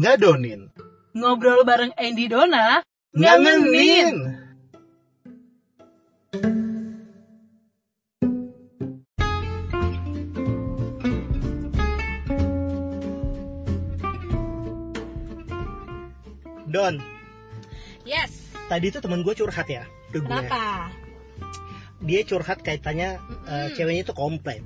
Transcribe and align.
ngadonin, 0.00 0.60
Ngobrol 1.12 1.60
bareng 1.68 1.92
Andy 1.96 2.26
Dona. 2.32 2.66
ngangenin. 3.12 4.16
Don, 16.70 17.02
Yes. 18.06 18.30
tadi 18.70 18.94
tuh 18.94 19.02
temen 19.02 19.26
gue 19.26 19.34
curhat 19.34 19.66
ya 19.66 19.82
ke 20.14 20.22
gue. 20.22 20.26
Kenapa? 20.30 20.90
Dia 22.00 22.20
curhat 22.22 22.62
kaitannya 22.62 23.18
eh, 23.18 23.50
Mm-mm. 23.50 23.74
ceweknya 23.74 24.02
itu 24.06 24.14
komplain. 24.14 24.62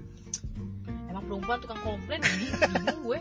Emang 1.09 1.24
perempuan 1.27 1.59
tukang 1.64 1.80
komplain? 1.80 2.20
Bingung 2.60 3.01
gue. 3.02 3.19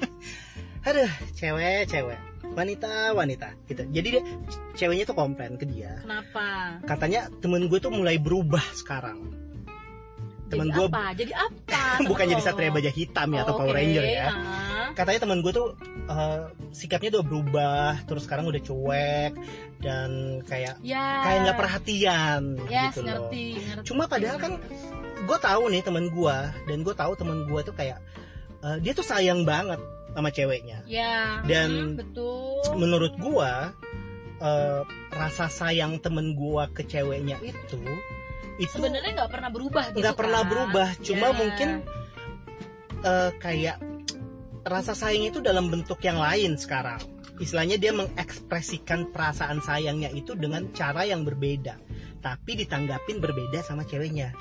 Aduh, 0.83 1.07
cewek, 1.33 1.87
cewek, 1.87 2.19
wanita, 2.53 3.15
wanita, 3.15 3.55
gitu. 3.65 3.83
Jadi 3.87 4.07
dia 4.13 4.23
ceweknya 4.75 5.07
tuh 5.07 5.15
komplain 5.15 5.55
ke 5.55 5.63
dia. 5.63 5.95
Kenapa? 6.03 6.77
Katanya 6.83 7.31
temen 7.39 7.71
gue 7.71 7.79
tuh 7.79 7.87
mulai 7.87 8.19
berubah 8.19 8.63
sekarang. 8.75 9.31
Temen 10.51 10.69
jadi 10.69 10.75
gue 10.75 10.85
apa? 10.91 11.05
Jadi 11.15 11.31
apa? 11.33 11.81
bukan 12.11 12.25
jadi 12.27 12.41
satria 12.43 12.69
baja 12.69 12.91
hitam 12.91 13.31
ya 13.31 13.41
atau 13.41 13.55
Oh, 13.55 13.59
Power 13.63 13.73
oke. 13.73 13.79
Ranger 13.79 14.05
ya. 14.05 14.27
Ah. 14.27 14.87
Katanya 14.93 15.19
temen 15.25 15.39
gue 15.39 15.49
tuh 15.49 15.67
eh, 16.05 16.41
sikapnya 16.69 17.09
udah 17.15 17.25
berubah, 17.25 17.87
terus 18.05 18.27
sekarang 18.27 18.45
udah 18.45 18.61
cuek 18.61 19.34
dan 19.81 20.09
kayak 20.45 20.77
Ya. 20.84 21.23
kayak 21.25 21.37
nggak 21.47 21.57
perhatian 21.57 22.41
Yes, 22.67 22.91
gitu 22.91 23.01
loh. 23.01 23.31
ngerti, 23.31 23.45
ngerti. 23.65 23.85
Cuma 23.87 24.05
padahal 24.05 24.37
kan 24.37 24.53
gue 25.23 25.37
tahu 25.39 25.63
nih 25.71 25.81
temen 25.81 26.11
gue 26.11 26.37
dan 26.67 26.77
gue 26.84 26.93
tahu 26.93 27.11
temen 27.15 27.47
gue 27.47 27.61
tuh 27.63 27.73
kayak 27.73 27.97
eh, 28.61 28.77
dia 28.84 28.91
tuh 28.93 29.01
sayang 29.01 29.47
banget 29.47 29.79
sama 30.13 30.29
ceweknya. 30.29 30.85
Ya. 30.85 31.41
Dan- 31.43 31.97
hmm, 31.97 31.99
betul. 31.99 32.61
Menurut 32.77 33.13
gue 33.17 33.51
eh, 34.43 34.81
rasa 35.13 35.47
sayang 35.47 35.97
temen 36.03 36.35
gue 36.35 36.63
ke 36.75 36.83
ceweknya 36.83 37.39
itu 37.39 37.79
itu 38.59 38.75
Sebenarnya 38.75 39.23
nggak 39.23 39.31
pernah 39.31 39.49
berubah 39.49 39.84
gitu 39.89 40.03
nggak 40.03 40.17
pernah 40.19 40.41
kan? 40.43 40.49
berubah 40.51 40.87
cuma 40.99 41.27
Ya. 41.31 41.35
mungkin 41.37 41.69
eh, 43.01 43.31
kayak 43.39 43.77
rasa 44.63 44.93
sayang 44.93 45.31
itu 45.31 45.39
dalam 45.39 45.71
bentuk 45.71 45.99
yang 46.03 46.19
lain 46.19 46.59
sekarang 46.59 46.99
istilahnya 47.39 47.81
dia 47.81 47.91
mengekspresikan 47.91 49.09
perasaan 49.09 49.59
sayangnya 49.59 50.13
itu 50.13 50.37
dengan 50.37 50.69
cara 50.71 51.03
yang 51.03 51.25
berbeda 51.25 51.79
tapi 52.19 52.55
ditanggapin 52.55 53.19
berbeda 53.19 53.63
sama 53.63 53.84
ceweknya 53.84 54.31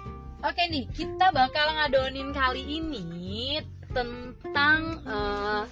Oke 0.43 0.67
nih, 0.67 0.91
kita 0.91 1.31
bakal 1.31 1.71
ngadonin 1.71 2.35
kali 2.35 2.83
ini 2.83 3.63
tentang 3.93 4.81
eh, 5.05 5.63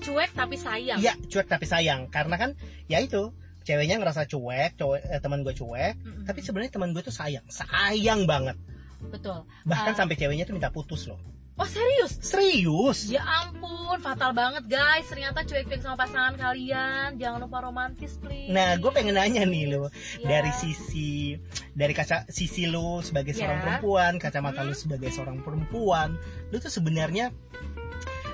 cuek 0.00 0.30
tapi 0.32 0.56
sayang. 0.56 0.98
iya 0.98 1.12
cuek 1.18 1.46
tapi 1.46 1.64
sayang 1.64 2.08
karena 2.08 2.36
kan 2.36 2.50
ya 2.86 3.00
itu 3.00 3.32
ceweknya 3.60 4.00
ngerasa 4.00 4.24
cuek 4.24 4.76
cowok 4.76 4.96
eh, 5.00 5.20
teman 5.20 5.40
gue 5.40 5.52
cuek 5.52 5.94
Mm-mm. 5.98 6.24
tapi 6.24 6.40
sebenarnya 6.40 6.72
teman 6.72 6.92
gue 6.92 7.02
tuh 7.02 7.12
sayang 7.12 7.44
sayang 7.46 8.24
banget 8.24 8.56
betul. 9.00 9.44
bahkan 9.64 9.92
Ah. 9.92 9.98
sampai 9.98 10.16
ceweknya 10.16 10.44
tuh 10.44 10.54
minta 10.54 10.68
putus 10.68 11.04
loh 11.04 11.20
Oh 11.60 11.68
serius? 11.68 12.16
serius 12.24 12.98
Ya 13.06 13.20
ampun, 13.20 14.00
fatal 14.00 14.32
banget 14.32 14.64
guys. 14.64 15.04
Ternyata 15.06 15.44
cuekin 15.44 15.76
sama 15.78 16.00
pasangan 16.00 16.32
kalian. 16.34 17.20
Jangan 17.20 17.44
lupa 17.44 17.60
romantis 17.60 18.16
please. 18.16 18.48
nah 18.48 18.74
gue 18.74 18.88
pengen 18.90 19.14
nanya 19.14 19.44
nih 19.44 19.68
lo 19.70 19.92
Ya. 20.18 20.40
dari 20.40 20.50
sisi 20.50 21.36
dari 21.70 21.92
kaca 21.92 22.24
sisi 22.26 22.64
lu 22.64 22.98
sebagai 23.00 23.30
seorang 23.30 23.60
Ya. 23.60 23.64
perempuan 23.68 24.12
kacamata 24.16 24.64
Hmm. 24.64 24.72
sebagai 24.72 25.12
seorang 25.12 25.38
perempuan 25.40 26.16
lu 26.48 26.56
tuh 26.56 26.72
sebenarnya 26.72 27.28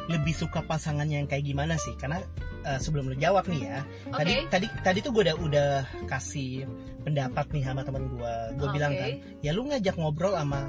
lebih 0.06 0.30
suka 0.32 0.62
pasangannya 0.62 1.19
yang 1.19 1.27
kayak 1.27 1.42
gimana 1.44 1.74
sih 1.77 1.98
karena 1.98 2.22
eh, 2.62 2.78
sebelum 2.78 3.10
lu 3.10 3.19
jawab 3.19 3.50
nih 3.50 3.66
ya 3.66 3.78
Oke. 4.06 4.22
tadi 4.22 4.32
tadi 4.47 4.66
tadi 4.82 4.98
tuh 5.03 5.10
gue 5.10 5.26
udah 5.26 5.36
udah 5.42 5.70
kasih 6.06 6.62
pendapat 7.03 7.50
nih 7.50 7.66
sama 7.66 7.82
teman 7.82 8.06
gue 8.06 8.34
gue 8.54 8.69
bilang 8.70 8.94
Oke. 8.94 9.03
kan 9.03 9.10
ya 9.42 9.50
lu 9.50 9.66
ngajak 9.66 9.98
ngobrol 9.98 10.38
sama 10.38 10.62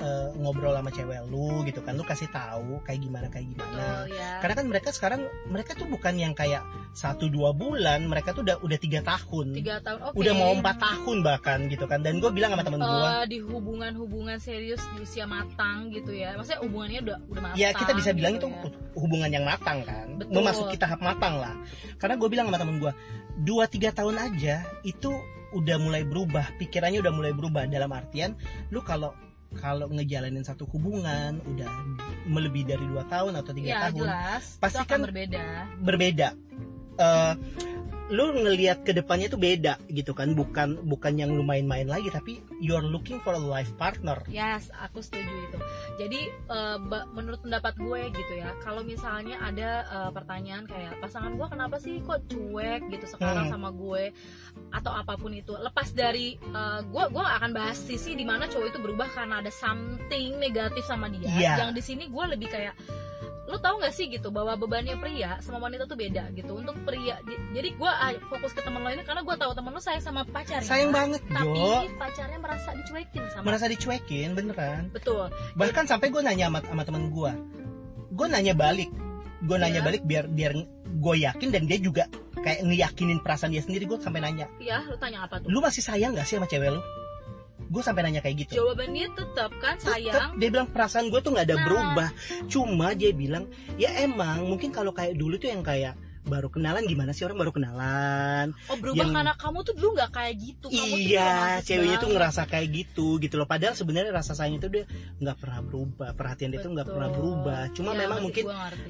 eh, 0.00 0.28
ngobrol 0.36 0.72
sama 0.72 0.90
cewek 0.90 1.20
lu 1.28 1.62
gitu 1.64 1.80
kan 1.80 1.94
lu 1.94 2.02
kasih 2.02 2.28
tahu 2.28 2.80
kayak 2.82 3.00
gimana 3.00 3.26
kayak 3.28 3.46
gimana 3.48 3.70
Betul 4.04 4.16
ya. 4.16 4.30
karena 4.40 4.54
kan 4.56 4.66
mereka 4.66 4.88
sekarang 4.90 5.20
mereka 5.46 5.70
tuh 5.72 5.86
bukan 5.86 6.14
yang 6.16 6.32
kayak 6.32 6.64
satu 6.90 7.28
dua 7.28 7.52
bulan 7.52 8.04
mereka 8.04 8.32
tuh 8.32 8.42
udah 8.42 8.58
udah 8.60 8.78
tiga 8.78 9.00
tahun 9.00 9.54
Tiga 9.54 9.78
tahun. 9.80 9.98
Oke. 10.10 10.16
udah 10.18 10.32
mau 10.34 10.52
empat 10.52 10.76
tahun 10.76 11.16
bahkan 11.22 11.58
gitu 11.68 11.84
kan 11.84 12.00
dan 12.00 12.18
gue 12.18 12.30
bilang 12.30 12.50
sama 12.52 12.64
temen 12.64 12.80
gue 12.80 12.88
Eh, 13.10 13.24
di 13.28 13.38
hubungan-hubungan 13.40 14.36
serius 14.36 14.80
di 14.92 15.04
usia 15.04 15.24
matang 15.24 15.92
gitu 15.92 16.10
ya. 16.10 16.34
Maksudnya 16.34 16.60
hubungannya 16.64 17.00
udah 17.04 17.16
udah 17.28 17.42
matang. 17.44 17.58
ya 17.58 17.68
kita 17.70 17.92
bisa 17.92 18.10
bilang 18.10 18.34
gitu 18.34 18.48
itu 18.48 18.48
ya. 18.50 18.72
hubungan 18.96 19.30
yang 19.30 19.44
matang 19.44 19.78
kan 19.84 20.06
Betul. 20.18 20.34
memasuki 20.40 20.76
tahap 20.76 20.98
matang 20.98 21.38
lah 21.38 21.54
karena 22.00 22.14
gue 22.16 22.28
bilang 22.28 22.46
sama 22.48 22.58
temen 22.58 22.76
gue 22.78 22.92
dua 23.40 23.64
tiga 23.66 23.92
tahun 23.92 24.16
aja 24.18 24.64
itu 24.82 25.10
udah 25.50 25.76
mulai 25.78 26.02
berubah 26.02 26.46
pikirannya 26.56 27.02
udah 27.02 27.12
mulai 27.12 27.32
berubah 27.32 27.66
dalam 27.66 27.90
artian 27.90 28.34
lu 28.70 28.80
kalau 28.80 29.12
kalau 29.58 29.90
ngejalanin 29.90 30.42
satu 30.42 30.62
hubungan 30.68 31.42
udah 31.44 31.70
melebihi 32.24 32.66
dari 32.68 32.84
dua 32.86 33.02
tahun 33.10 33.34
atau 33.34 33.50
tiga 33.50 33.66
Ya 33.66 33.78
tahun 33.90 34.06
jelas. 34.06 34.44
Pasti 34.58 34.84
kan- 34.86 35.02
berbeda. 35.02 35.44
berbeda 35.80 36.28
Eh, 36.96 37.34
lu 38.10 38.34
ngelihat 38.34 38.82
ke 38.82 38.90
depannya 38.90 39.26
tuh 39.26 39.38
beda 39.38 39.78
gitu 39.86 40.10
kan 40.10 40.34
bukan 40.34 40.82
bukan 40.82 41.14
yang 41.14 41.30
lu 41.30 41.40
main-main 41.40 41.86
lagi 41.86 42.10
tapi 42.10 42.42
you're 42.58 42.82
looking 42.82 43.22
for 43.22 43.32
a 43.32 43.38
life 43.38 43.70
partner 43.76 44.18
Yes, 44.26 44.66
aku 44.74 44.98
setuju 44.98 45.30
itu. 45.46 45.58
Jadi 45.96 46.20
ba- 46.82 47.06
menurut 47.08 47.38
pendapat 47.40 47.76
gue 47.76 48.10
gitu 48.10 48.32
ya, 48.34 48.50
kalau 48.60 48.82
misalnya 48.82 49.38
ada 49.38 49.70
eh, 49.84 50.10
pertanyaan 50.10 50.66
kayak 50.66 50.98
pasangan 50.98 51.34
gue 51.34 51.46
kenapa 51.46 51.76
sih 51.76 52.02
kok 52.02 52.26
cuek 52.26 52.90
gitu 52.90 53.06
sekarang 53.08 53.46
Hmm. 53.46 53.54
sama 53.54 53.70
gue 53.70 54.10
atau 54.70 54.90
apa 54.90 55.14
pun 55.14 55.30
itu, 55.30 55.54
lepas 55.54 55.90
dari 55.90 56.34
eh, 56.36 56.80
gue 56.82 57.04
gue 57.06 57.24
akan 57.24 57.50
bahas 57.50 57.78
sisi 57.78 58.12
di 58.12 58.26
mana 58.26 58.44
cowok 58.44 58.68
itu 58.68 58.78
berubah 58.80 59.06
karena 59.08 59.38
ada 59.38 59.50
something 59.50 60.34
negatif 60.36 60.82
sama 60.82 61.06
dia. 61.06 61.30
Iya. 61.30 61.52
Yang 61.62 61.70
di 61.78 61.82
sini 61.84 62.04
gue 62.06 62.24
lebih 62.26 62.48
kayak 62.48 62.74
lu 63.50 63.58
tahu 63.58 63.82
nggak 63.82 63.90
sih 63.90 64.06
gitu 64.06 64.30
bahwa 64.30 64.54
bebannya 64.54 64.94
pria 65.02 65.42
sama 65.42 65.58
wanita 65.58 65.90
tuh 65.90 65.98
beda 65.98 66.30
gitu. 66.38 66.54
Untuk 66.54 66.78
pria 66.86 67.18
jadi 67.50 67.68
gue 67.74 67.92
fokus 68.30 68.54
ke 68.54 68.62
temen 68.62 68.78
lo 68.78 68.88
ini 68.94 69.02
karena 69.02 69.26
gue 69.26 69.36
tahu 69.36 69.52
temen 69.52 69.74
lo 69.74 69.82
sayang 69.82 70.04
sama 70.06 70.22
pacarnya. 70.22 70.62
Sayang 70.64 70.94
banget 70.94 71.22
tapi 71.26 71.58
Jo. 71.58 71.90
pacarnya 71.98 72.38
merasa 72.38 72.70
dicuekin 72.78 73.22
sama 73.34 73.44
merasa 73.50 73.66
dicuekin 73.66 74.28
beneran. 74.38 74.94
Betul. 74.94 75.26
Bahkan 75.58 75.84
sampai 75.90 76.14
gue 76.14 76.22
nanya 76.22 76.46
sama, 76.46 76.62
sama 76.62 76.82
temen 76.86 77.10
gue 77.10 77.32
gue 78.14 78.26
nanya 78.30 78.54
balik. 78.54 78.90
Gue 79.42 79.56
nanya 79.58 79.80
Iya. 79.82 79.86
balik 79.90 80.02
biar 80.06 80.24
biar 80.30 80.52
gue 80.90 81.14
yakin 81.26 81.48
dan 81.50 81.62
dia 81.66 81.78
juga 81.80 82.04
kayak 82.40 82.62
ngeyakinin 82.64 83.18
perasaan 83.24 83.50
dia 83.50 83.64
sendiri. 83.66 83.90
Gue 83.90 83.98
sampai 83.98 84.22
nanya. 84.22 84.46
Ya 84.62 84.78
lu 84.86 84.94
tanya 85.00 85.26
apa 85.26 85.42
tuh? 85.42 85.50
Lu 85.50 85.58
masih 85.58 85.82
sayang 85.82 86.14
gak 86.14 86.28
sih 86.28 86.38
sama 86.38 86.46
cewek 86.46 86.70
lu 86.70 86.80
gue 87.70 87.82
sampai 87.82 88.02
nanya 88.02 88.18
kayak 88.18 88.36
gitu. 88.44 88.52
Jawabannya 88.58 89.06
tetap 89.14 89.54
kan 89.62 89.78
Tetep. 89.78 89.86
sayang. 89.86 90.30
Dia 90.36 90.48
bilang 90.50 90.68
perasaan 90.68 91.06
gue 91.06 91.20
tuh 91.22 91.30
nggak 91.30 91.46
ada 91.46 91.54
Nah. 91.56 91.64
berubah. 91.64 92.08
Cuma 92.44 92.88
dia 92.92 93.14
bilang 93.14 93.46
ya 93.78 93.94
emang 94.02 94.42
mungkin 94.42 94.68
kalau 94.68 94.90
kayak 94.90 95.14
dulu 95.14 95.38
tuh 95.38 95.48
yang 95.48 95.62
kayak 95.62 95.94
baru 96.20 96.52
kenalan 96.52 96.84
gimana 96.84 97.14
sih 97.14 97.24
orang 97.24 97.38
baru 97.38 97.52
kenalan? 97.54 98.52
Oh 98.68 98.76
berubah 98.76 99.06
yang- 99.06 99.14
karena 99.14 99.34
kamu 99.34 99.58
tuh 99.62 99.72
dulu 99.72 99.88
nggak 99.96 100.10
kayak 100.12 100.34
gitu. 100.36 100.66
Kamu 100.68 100.96
iya 100.98 101.62
ceweknya 101.64 101.96
tuh 101.96 102.10
ngerasa 102.10 102.42
kayak 102.44 102.68
gitu 102.74 103.06
gitu 103.16 103.34
loh. 103.38 103.46
Padahal 103.46 103.72
sebenarnya 103.72 104.12
rasa 104.12 104.34
sayang 104.34 104.58
itu 104.58 104.68
dia 104.68 104.84
nggak 105.16 105.38
pernah 105.38 105.62
berubah. 105.62 106.10
Perhatian 106.12 106.50
dia 106.50 106.60
tuh 106.60 106.74
nggak 106.74 106.90
Betul. 106.90 106.96
pernah 106.98 107.10
berubah. 107.14 107.60
Cuma 107.72 107.90
Ya, 107.94 107.98
memang 108.04 108.18
mungkin 108.20 108.44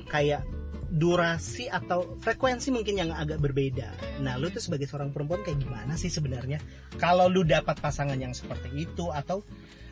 kayak 0.09 0.43
durasi 0.91 1.71
atau 1.71 2.19
frekuensi 2.19 2.75
mungkin 2.75 2.99
yang 2.99 3.11
agak 3.15 3.39
berbeda. 3.39 4.19
Nah, 4.27 4.35
lu 4.35 4.51
tuh 4.51 4.59
sebagai 4.59 4.91
seorang 4.91 5.15
perempuan 5.15 5.47
kayak 5.47 5.63
gimana 5.63 5.95
sih 5.95 6.11
sebenarnya? 6.11 6.59
Kalau 6.99 7.31
lu 7.31 7.47
dapat 7.47 7.79
pasangan 7.79 8.19
yang 8.19 8.35
seperti 8.35 8.75
itu 8.75 9.07
atau 9.15 9.47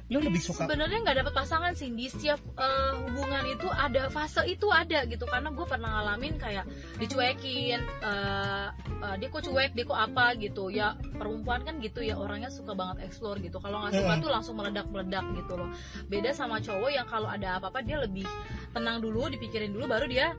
lu 0.08 0.24
lebih 0.24 0.40
suka 0.40 0.64
sebenarnya 0.64 1.04
nggak 1.04 1.18
dapat 1.20 1.34
pasangan 1.36 1.72
sih 1.76 1.92
di 1.92 2.08
setiap 2.08 2.40
eh, 2.56 2.92
hubungan 2.96 3.44
itu 3.44 3.68
ada 3.68 4.08
fase 4.08 4.40
itu 4.48 4.64
ada 4.72 5.04
gitu. 5.04 5.28
Karena 5.28 5.52
gue 5.52 5.66
pernah 5.68 6.00
ngalamin 6.00 6.40
kayak 6.40 6.64
dicuekin 6.96 7.76
eh, 7.84 8.68
eh, 9.04 9.14
dia 9.20 9.28
kok 9.28 9.44
cuek 9.44 9.76
dia 9.76 9.84
kok 9.84 10.00
apa 10.00 10.32
gitu. 10.40 10.72
Ya 10.72 10.96
perempuan 10.96 11.60
kan 11.60 11.76
gitu 11.84 12.00
ya 12.00 12.16
orangnya 12.16 12.48
suka 12.48 12.72
banget 12.72 13.04
explore 13.04 13.36
gitu. 13.44 13.60
Kalau 13.60 13.84
nggak 13.84 14.00
suka 14.00 14.12
tuh 14.16 14.30
langsung 14.32 14.56
meledak 14.56 14.88
meledak 14.88 15.28
gitu 15.36 15.60
loh. 15.60 15.68
Beda 16.08 16.32
sama 16.32 16.56
cowok 16.64 16.88
yang 16.88 17.04
kalau 17.04 17.28
ada 17.28 17.60
apa 17.60 17.68
apa 17.68 17.84
dia 17.84 18.00
lebih 18.00 18.24
tenang 18.72 19.04
dulu 19.04 19.28
dipikirin 19.28 19.76
dulu 19.76 19.92
baru 19.92 20.08
dia 20.08 20.32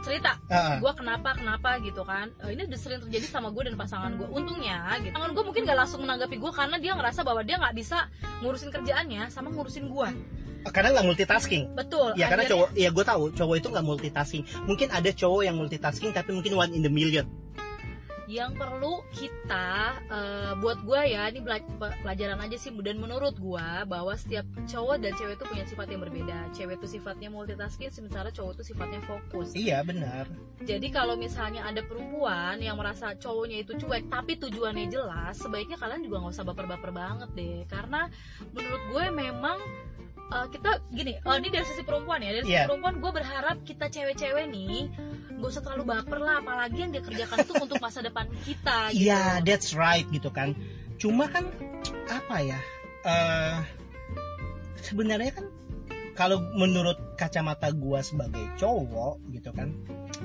cerita 0.00 0.38
Ah, 0.48 0.54
ah. 0.54 0.76
gue 0.78 0.92
kenapa 0.94 1.34
kenapa 1.34 1.80
gitu 1.80 2.02
kan 2.02 2.30
Eh, 2.40 2.54
ini 2.54 2.64
udah 2.64 2.78
sering 2.78 3.00
terjadi 3.02 3.26
sama 3.28 3.48
gue 3.50 3.66
dan 3.66 3.74
pasangan 3.74 4.14
gue 4.14 4.28
untungnya 4.28 4.84
gitu 4.98 5.10
pasangan 5.10 5.32
gue 5.34 5.44
mungkin 5.44 5.62
gak 5.64 5.78
langsung 5.78 6.00
menanggapi 6.02 6.36
gue 6.38 6.52
karena 6.52 6.76
dia 6.78 6.92
ngerasa 6.94 7.20
bahwa 7.22 7.40
dia 7.42 7.56
nggak 7.56 7.74
bisa 7.74 8.06
ngurusin 8.40 8.70
kerjaannya 8.70 9.28
sama 9.28 9.48
ngurusin 9.50 9.88
gue 9.88 10.08
karena 10.68 10.90
nggak 10.90 11.06
multitasking. 11.06 11.64
betul 11.72 12.12
Ya 12.12 12.28
karena 12.28 12.44
akhirnya- 12.44 12.50
cowok, 12.50 12.68
ya 12.76 12.88
gue 12.90 13.04
tahu 13.06 13.22
cowok 13.32 13.54
itu 13.56 13.68
nggak 13.72 13.86
multitasking. 13.86 14.42
Mungkin 14.66 14.88
ada 14.90 15.10
cowok 15.14 15.42
yang 15.46 15.56
multitasking 15.56 16.10
tapi 16.12 16.30
mungkin 16.34 16.52
one 16.58 16.72
in 16.74 16.82
the 16.84 16.92
million. 16.92 17.24
Yang 18.28 18.52
perlu 18.52 19.00
kita 19.16 19.96
eh, 20.12 20.52
buat 20.60 20.84
gua 20.84 21.08
ya 21.08 21.32
ini 21.32 21.40
pelajaran 22.04 22.36
aja 22.44 22.56
sih 22.60 22.68
dan 22.84 23.00
menurut 23.00 23.40
gua 23.40 23.88
bahwa 23.88 24.12
setiap 24.12 24.44
cowok 24.68 25.00
dan 25.00 25.16
cewek 25.16 25.40
itu 25.40 25.44
punya 25.48 25.64
sifat 25.64 25.86
yang 25.88 26.04
berbeda. 26.04 26.38
Cewek 26.52 26.76
itu 26.76 27.00
sifatnya 27.00 27.32
multitasking 27.32 27.88
sementara 27.88 28.28
cowok 28.28 28.60
itu 28.60 28.76
sifatnya 28.76 29.00
fokus. 29.08 29.56
Iya 29.56 29.80
benar. 29.80 30.28
Jadi 30.60 30.92
kalau 30.92 31.16
misalnya 31.16 31.64
ada 31.64 31.80
perempuan 31.80 32.60
yang 32.60 32.76
merasa 32.76 33.16
cowoknya 33.16 33.64
itu 33.64 33.72
cuek 33.80 34.12
tapi 34.12 34.36
tujuannya 34.36 34.92
jelas 34.92 35.40
sebaiknya 35.40 35.80
kalian 35.80 36.04
juga 36.04 36.20
nggak 36.20 36.34
usah 36.36 36.44
baper-baper 36.44 36.92
banget 36.92 37.30
deh. 37.32 37.64
Karena 37.64 38.12
menurut 38.52 38.82
gue 38.92 39.04
memang 39.08 39.58
eh, 40.28 40.46
kita 40.52 40.70
gini 40.90 41.12
eh, 41.16 41.36
ini 41.40 41.48
dari 41.48 41.64
sisi 41.64 41.82
perempuan 41.82 42.20
ya 42.20 42.30
dari 42.32 42.44
sisi 42.44 42.54
Iya. 42.54 42.64
perempuan 42.68 42.94
gue 43.00 43.12
berharap 43.12 43.56
kita 43.64 43.86
cewek-cewek 43.88 44.44
nih 44.48 44.88
gak 45.38 45.48
usah 45.54 45.62
terlalu 45.62 45.84
baper 45.94 46.18
lah 46.18 46.42
apalagi 46.42 46.78
yang 46.82 46.90
dia 46.90 47.02
kerjakan 47.02 47.46
itu 47.46 47.54
untuk 47.54 47.78
masa 47.78 48.02
depan 48.02 48.26
kita 48.42 48.78
gitu. 48.92 49.06
Iya, 49.06 49.38
that's 49.46 49.70
right 49.72 50.04
gitu 50.10 50.28
kan. 50.28 50.58
Cuma 50.98 51.30
kan 51.30 51.46
apa 52.10 52.36
ya? 52.42 52.58
eh 53.06 53.56
sebenarnya 54.82 55.30
kan 55.30 55.46
kalau 56.18 56.42
menurut 56.58 56.98
kacamata 57.14 57.70
gua 57.70 58.02
sebagai 58.02 58.42
cowok 58.58 59.22
gitu 59.30 59.54
kan, 59.54 59.70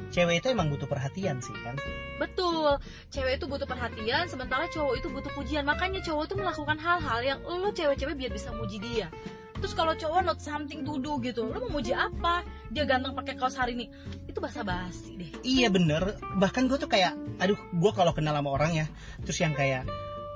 cewek 0.10 0.42
itu 0.42 0.50
emang 0.50 0.74
butuh 0.74 0.90
perhatian 0.90 1.38
sih 1.38 1.54
kan. 1.62 1.78
Betul, 2.18 2.82
cewek 3.14 3.38
itu 3.38 3.46
butuh 3.46 3.70
perhatian, 3.70 4.26
sementara 4.26 4.66
cowok 4.74 4.98
itu 4.98 5.08
butuh 5.14 5.30
pujian. 5.38 5.62
Makanya 5.62 6.02
cowok 6.02 6.34
itu 6.34 6.36
melakukan 6.42 6.82
hal-hal 6.82 7.20
yang 7.22 7.40
lo 7.46 7.70
cewek-cewek 7.70 8.18
biar 8.18 8.32
bisa 8.34 8.50
muji 8.58 8.82
dia. 8.82 9.14
Terus 9.58 9.74
kalau 9.74 9.94
cowok 9.94 10.22
not 10.24 10.40
something 10.42 10.82
to 10.84 11.00
do 11.00 11.18
gitu, 11.22 11.48
lo 11.48 11.62
mau 11.66 11.80
muji 11.80 11.94
apa? 11.94 12.44
Dia 12.74 12.84
ganteng 12.84 13.14
pakai 13.14 13.38
kaos 13.38 13.56
hari 13.56 13.78
ini, 13.78 13.86
itu 14.26 14.38
basa-basi 14.42 15.16
deh. 15.16 15.32
Iya 15.46 15.70
bener. 15.70 16.18
Bahkan 16.38 16.68
gue 16.68 16.78
tuh 16.78 16.90
kayak, 16.90 17.14
aduh, 17.40 17.58
gue 17.58 17.92
kalau 17.96 18.12
kenal 18.12 18.34
sama 18.34 18.50
orang 18.50 18.72
ya, 18.74 18.86
terus 19.24 19.40
yang 19.40 19.54
kayak 19.54 19.88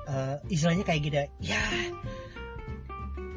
eh, 0.08 0.36
istilahnya 0.48 0.86
kayak 0.88 1.02
gitu, 1.04 1.16
ya 1.44 1.62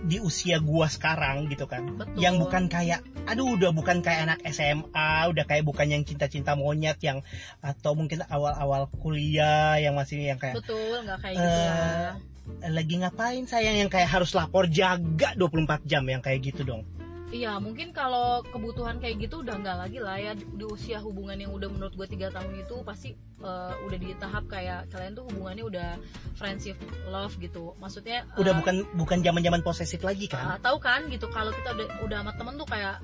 di 0.01 0.17
usia 0.17 0.57
gua 0.59 0.89
sekarang 0.89 1.45
gitu 1.53 1.69
kan, 1.69 1.85
Betul. 1.95 2.19
yang 2.19 2.41
bukan 2.41 2.73
kayak, 2.73 3.05
aduh, 3.29 3.53
udah 3.55 3.71
bukan 3.71 4.01
kayak 4.01 4.33
anak 4.33 4.39
SMA, 4.49 5.29
udah 5.29 5.45
kayak 5.45 5.63
bukan 5.63 5.93
yang 5.93 6.03
cinta-cinta 6.09 6.57
monyet 6.57 6.97
yang 7.05 7.21
atau 7.61 7.93
mungkin 7.93 8.25
awal-awal 8.27 8.89
kuliah 8.97 9.77
yang 9.77 9.95
masih 9.95 10.25
yang 10.25 10.41
kayak 10.41 10.57
Betul, 10.57 11.05
nggak 11.05 11.19
kayak 11.21 11.37
gitu 11.37 11.47
Eh, 11.47 11.69
lah. 11.69 12.15
Lagi 12.61 13.01
ngapain 13.01 13.45
sayang 13.47 13.77
yang 13.79 13.91
kayak 13.93 14.11
harus 14.11 14.35
lapor 14.35 14.67
jaga 14.69 15.33
24 15.39 15.87
jam 15.87 16.05
yang 16.05 16.21
kayak 16.21 16.41
gitu 16.53 16.63
dong. 16.67 16.83
Iya, 17.31 17.63
mungkin 17.63 17.95
kalau 17.95 18.43
kebutuhan 18.43 18.99
kayak 18.99 19.23
gitu 19.31 19.47
udah 19.47 19.55
nggak 19.63 19.77
lagi 19.87 20.03
lah 20.03 20.19
ya 20.19 20.35
di, 20.35 20.43
usia 20.67 20.99
hubungan 20.99 21.39
yang 21.39 21.55
udah 21.55 21.71
menurut 21.71 21.95
gue 21.95 22.03
tiga 22.11 22.27
tahun 22.35 22.59
itu 22.59 22.83
pasti 22.83 23.15
eh, 23.39 23.75
udah 23.87 23.99
di 24.03 24.19
tahap 24.19 24.51
kayak 24.51 24.91
kalian 24.91 25.15
tuh 25.15 25.23
hubungannya 25.31 25.63
udah 25.63 25.89
friendship 26.35 26.75
love 27.07 27.31
gitu. 27.39 27.71
Maksudnya 27.79 28.27
Udah 28.35 28.51
eh, 28.51 28.59
bukan 28.59 28.77
bukan 28.99 29.19
zaman-zaman 29.23 29.63
posesif 29.63 30.03
lagi 30.03 30.27
Ah, 30.35 30.59
kan? 30.59 30.75
tahu 30.75 30.79
kan 30.83 31.07
gitu 31.07 31.31
kalau 31.31 31.55
kita 31.55 31.71
udah 31.71 31.87
udah 32.03 32.19
sama 32.27 32.33
temen 32.35 32.55
tuh 32.59 32.67
kayak 32.67 32.97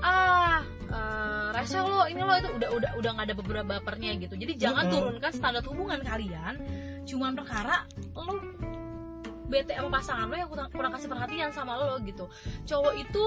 ah 0.00 0.64
eh, 0.88 1.46
rese 1.52 1.78
lo 1.84 2.08
ini 2.08 2.20
lo 2.24 2.32
itu 2.40 2.48
udah 2.56 2.68
udah 2.72 2.90
udah 2.96 3.10
nggak 3.12 3.26
ada 3.28 3.36
beberapa 3.36 3.68
bapernya 3.76 4.16
gitu 4.24 4.40
jadi 4.40 4.56
jangan 4.56 4.88
Mm-mm. 4.88 5.20
turunkan 5.20 5.32
standar 5.36 5.60
hubungan 5.68 6.00
kalian 6.00 6.56
cuman 7.10 7.34
perkara 7.34 7.82
lo 8.14 8.38
bete 9.50 9.74
sama 9.74 9.90
pasangan 9.90 10.30
lo 10.30 10.36
yang 10.38 10.46
kurang, 10.46 10.70
kurang 10.70 10.92
kasih 10.94 11.10
perhatian 11.10 11.50
sama 11.50 11.74
lo 11.74 11.98
gitu. 12.06 12.30
Cowok 12.70 12.94
itu 12.94 13.24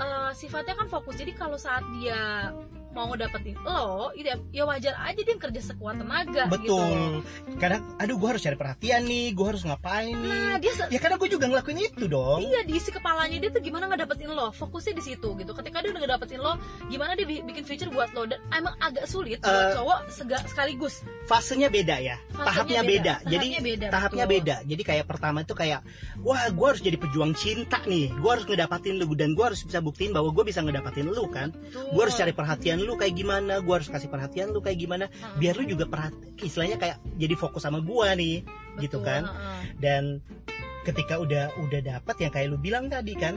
eh, 0.00 0.32
sifatnya 0.32 0.74
kan 0.80 0.88
fokus. 0.88 1.20
Jadi 1.20 1.36
kalau 1.36 1.60
saat 1.60 1.84
dia 2.00 2.48
mau 2.90 3.12
dapetin 3.12 3.54
lo 3.56 4.10
itu 4.12 4.26
ya, 4.26 4.36
ya 4.52 4.64
wajar 4.64 4.94
aja 5.00 5.16
dia 5.16 5.36
kerja 5.36 5.60
sekuat 5.64 5.96
tenaga 5.96 6.46
gitu 6.48 6.74
Betul. 6.74 7.22
Kadang, 7.56 7.82
aduh, 7.96 8.16
gue 8.16 8.28
harus 8.28 8.40
cari 8.40 8.54
perhatian 8.54 9.02
nih, 9.02 9.30
gue 9.30 9.46
harus 9.46 9.62
ngapain 9.62 10.10
nah 10.12 10.56
nih? 10.56 10.60
dia 10.60 10.72
se- 10.74 10.88
Ya 10.88 10.98
karena 10.98 11.16
gue 11.16 11.28
juga 11.28 11.46
ngelakuin 11.46 11.78
itu 11.80 12.04
dong. 12.06 12.42
Iya 12.42 12.60
di 12.62 12.74
isi 12.74 12.90
kepalanya 12.90 13.36
dia 13.36 13.48
tuh 13.48 13.60
gimana 13.60 13.86
ngedapetin 13.86 14.26
lo 14.28 14.50
Fokusnya 14.50 14.92
di 14.92 15.04
situ 15.04 15.28
gitu 15.32 15.52
Ketika 15.52 15.78
dia 15.78 15.90
udah 15.90 16.02
ngedapetin 16.02 16.38
lo 16.38 16.52
Gimana 16.86 17.12
dia 17.12 17.24
bi- 17.24 17.42
bikin 17.42 17.62
future 17.62 17.88
buat 17.88 18.10
lo 18.10 18.24
Dan 18.24 18.40
emang 18.50 18.74
agak 18.76 19.04
sulit 19.04 19.38
buat 19.38 19.52
Eh, 19.52 19.72
cowok 19.72 19.98
sega- 20.08 20.44
sekaligus 20.44 21.02
Fasenya 21.22 21.68
beda 21.68 21.96
ya, 21.96 22.18
Fasenya 22.28 22.42
tahapnya 22.42 22.80
beda. 22.80 22.90
beda. 22.90 23.14
Tahapnya 23.14 23.30
Jadi 23.30 23.46
beda, 23.62 23.86
tahapnya 23.88 24.24
betul. 24.24 24.34
beda. 24.36 24.56
Jadi 24.66 24.82
kayak 24.82 25.06
pertama 25.06 25.38
itu 25.40 25.54
kayak, 25.54 25.80
wah, 26.18 26.42
gue 26.48 26.66
harus 26.66 26.82
jadi 26.82 26.96
pejuang 26.96 27.32
cinta 27.32 27.78
nih, 27.84 28.10
gue 28.10 28.30
harus 28.32 28.42
ngedapatin 28.44 28.98
lu 28.98 29.14
dan 29.14 29.30
gue 29.30 29.44
harus 29.44 29.62
bisa 29.62 29.78
buktiin 29.78 30.10
bahwa 30.10 30.26
gue 30.28 30.42
bisa 30.44 30.58
ngedapatin 30.58 31.06
lu 31.06 31.22
kan. 31.28 31.54
Gue 31.70 32.02
harus 32.02 32.16
cari 32.16 32.32
perhatian 32.32 32.79
lu 32.82 32.94
kayak 32.94 33.14
gimana, 33.14 33.60
gue 33.60 33.74
harus 33.74 33.88
kasih 33.88 34.08
perhatian 34.08 34.50
lu 34.50 34.60
kayak 34.60 34.78
gimana, 34.78 35.04
Heeh. 35.06 35.36
biar 35.38 35.54
lu 35.56 35.64
juga 35.64 35.84
perhati, 35.86 36.40
istilahnya 36.40 36.76
kayak 36.76 36.96
jadi 37.16 37.34
fokus 37.34 37.64
sama 37.64 37.80
gue 37.80 38.08
nih, 38.16 38.36
gitu 38.78 39.00
Betul, 39.00 39.08
kan. 39.08 39.22
heeh. 39.26 39.60
Dan 39.78 40.02
ketika 40.82 41.20
udah 41.20 41.52
udah 41.60 41.80
dapat 41.80 42.16
yang 42.18 42.32
kayak 42.32 42.46
lu 42.48 42.56
bilang 42.56 42.88
tadi 42.88 43.12
kan, 43.14 43.36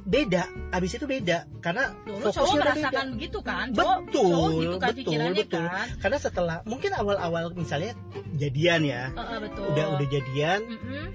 beda 0.00 0.42
abis 0.72 0.96
itu 0.96 1.04
beda 1.04 1.44
karena 1.60 1.92
cowok 2.08 2.32
fokusnya 2.32 2.56
udah 2.56 2.64
merasakan 2.72 3.06
beda. 3.06 3.14
begitu 3.14 3.38
kan 3.44 3.66
cowok, 3.70 3.98
Betul, 4.08 4.24
cowok 4.24 4.48
gitu 4.50 4.76
kan 4.80 4.90
betul, 4.96 5.20
betul. 5.36 5.64
kan 5.68 5.86
karena 6.00 6.18
setelah 6.18 6.56
mungkin 6.64 6.90
awal-awal 6.96 7.44
misalnya 7.52 7.92
jadian 8.34 8.80
ya 8.82 9.12
Heeh, 9.12 9.38
betul 9.44 9.64
udah 9.70 9.84
udah 9.94 10.06
jadian 10.08 10.60
eh, 10.66 11.08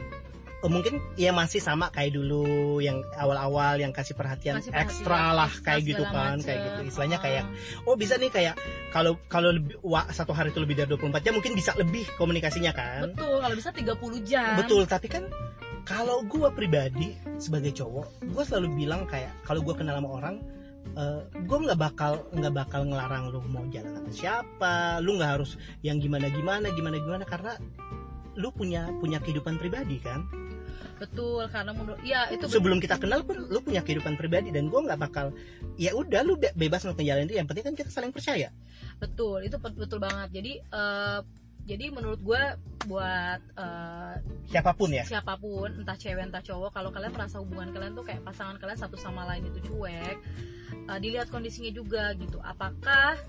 mungkin 0.68 0.98
ya 1.14 1.30
masih 1.30 1.58
sama 1.58 1.90
kayak 1.90 2.14
dulu 2.14 2.44
yang 2.78 3.00
awal-awal 3.14 3.76
yang 3.76 3.90
kasih 3.90 4.14
perhatian 4.14 4.58
Kasih 4.58 4.70
perhatian, 4.70 4.90
ekstra 4.90 5.22
lah 5.32 5.52
kayak 5.60 5.82
gitu 5.86 6.04
kan 6.04 6.38
macem. 6.38 6.46
kayak 6.46 6.60
gitu 6.62 6.80
istilahnya 6.88 7.20
kayak 7.20 7.44
oh 7.84 7.94
bisa 7.94 8.16
nih 8.16 8.30
kayak 8.30 8.56
kalau 8.90 9.20
kalau 9.26 9.52
lebih- 9.52 9.78
wa- 9.80 10.08
satu 10.08 10.32
hari 10.32 10.50
itu 10.50 10.60
lebih 10.60 10.76
dari 10.76 10.90
24 10.90 11.22
jam 11.22 11.34
mungkin 11.34 11.54
bisa 11.54 11.76
lebih 11.76 12.06
komunikasinya 12.16 12.72
kan 12.72 13.12
betul 13.12 13.38
kalau 13.38 13.56
bisa 13.56 13.70
30 13.70 13.94
jam 14.24 14.56
Betul, 14.58 14.84
tapi 14.86 15.08
kan 15.08 15.24
kalau 15.84 16.26
gue 16.26 16.50
pribadi 16.50 17.14
sebagai 17.38 17.70
cowok, 17.72 18.26
gue 18.26 18.44
selalu 18.44 18.74
bilang 18.76 19.06
kayak 19.06 19.30
kalau 19.42 19.62
gue 19.62 19.70
kenal 19.72 19.94
sama 19.96 20.10
orang, 20.12 20.36
gue 21.38 21.58
nggak 21.60 21.78
bakal 21.78 22.26
nggak 22.32 22.54
bakal 22.56 22.82
ngelarang 22.84 23.30
lu 23.30 23.38
mau 23.46 23.62
jalan 23.70 23.94
sama 23.94 24.10
siapa, 24.10 24.76
lu 25.00 25.14
nggak 25.16 25.38
harus 25.38 25.62
yang 25.82 26.00
gimana 26.00 26.26
gimana 26.28 26.72
gimana 26.72 26.98
gimana 26.98 27.24
karena 27.24 27.54
lu 28.34 28.50
punya 28.50 28.90
punya 28.98 29.20
kehidupan 29.20 29.56
pribadi 29.56 30.02
kan. 30.02 30.26
Betul 30.95 31.44
karena 31.51 31.75
menurut 31.75 32.00
ya 32.07 32.31
itu 32.31 32.47
Sebelum 32.47 32.80
kita 32.80 32.95
kenal 32.95 33.19
pun 33.27 33.36
lu 33.51 33.59
punya 33.59 33.83
kehidupan 33.83 34.15
pribadi 34.15 34.47
dan 34.50 34.71
gue 34.71 34.80
nggak 34.80 34.95
bakal 34.95 35.36
ya 35.75 35.92
udah 35.92 36.24
lu 36.24 36.39
be- 36.39 36.56
bebas 36.56 36.88
untuk 36.88 37.03
ngejalanin 37.03 37.27
itu. 37.27 37.36
Yang 37.36 37.47
penting 37.51 37.65
kan 37.68 37.75
kita 37.75 37.89
saling 37.92 38.12
percaya. 38.15 38.47
betul 38.95 39.44
itu 39.44 39.59
bet- 39.59 39.75
betul 39.75 40.00
banget 40.00 40.31
jadi 40.39 40.53
eh, 40.63 41.19
jadi 41.68 41.92
menurut 41.92 42.21
gue 42.24 42.42
buat 42.88 43.42
eh, 43.59 44.15
Siapa 44.47 44.71
pun 44.71 44.88
ya. 44.94 45.03
siapa 45.03 45.36
pun 45.36 45.68
entah 45.83 46.00
cewek 46.00 46.31
entah 46.31 46.39
cowok 46.39 46.71
kalau 46.71 46.95
kalian 46.95 47.12
merasa 47.12 47.44
hubungan 47.44 47.75
kalian 47.75 47.92
tuh 47.92 48.07
kayak 48.07 48.24
pasangan 48.24 48.56
kalian 48.56 48.80
satu 48.80 48.95
sama 48.95 49.27
lain 49.27 49.51
itu 49.51 49.59
cuek 49.68 50.15
eh, 50.87 50.99
dilihat 51.04 51.28
kondisinya 51.28 51.75
juga 51.75 52.16
gitu 52.16 52.40
apakah 52.40 53.19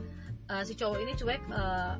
eh, 0.46 0.62
si 0.62 0.78
cowok 0.78 0.99
ini 1.02 1.12
cuek 1.18 1.42
eh, 1.50 1.94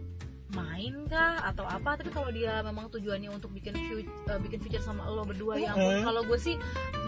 main 0.49 0.95
kah 1.11 1.43
atau 1.43 1.67
apa 1.67 1.99
tapi 1.99 2.09
kalau 2.09 2.31
dia 2.31 2.63
memang 2.63 2.87
tujuannya 2.87 3.29
untuk 3.29 3.51
bikin 3.51 3.75
future, 3.75 4.07
bikin 4.39 4.63
future 4.63 4.79
sama 4.79 5.03
lo 5.05 5.27
berdua 5.27 5.59
ya 5.59 5.75
ampun 5.75 5.91
Mm-mm. 5.91 6.07
kalau 6.07 6.23
gue 6.23 6.39
sih 6.39 6.55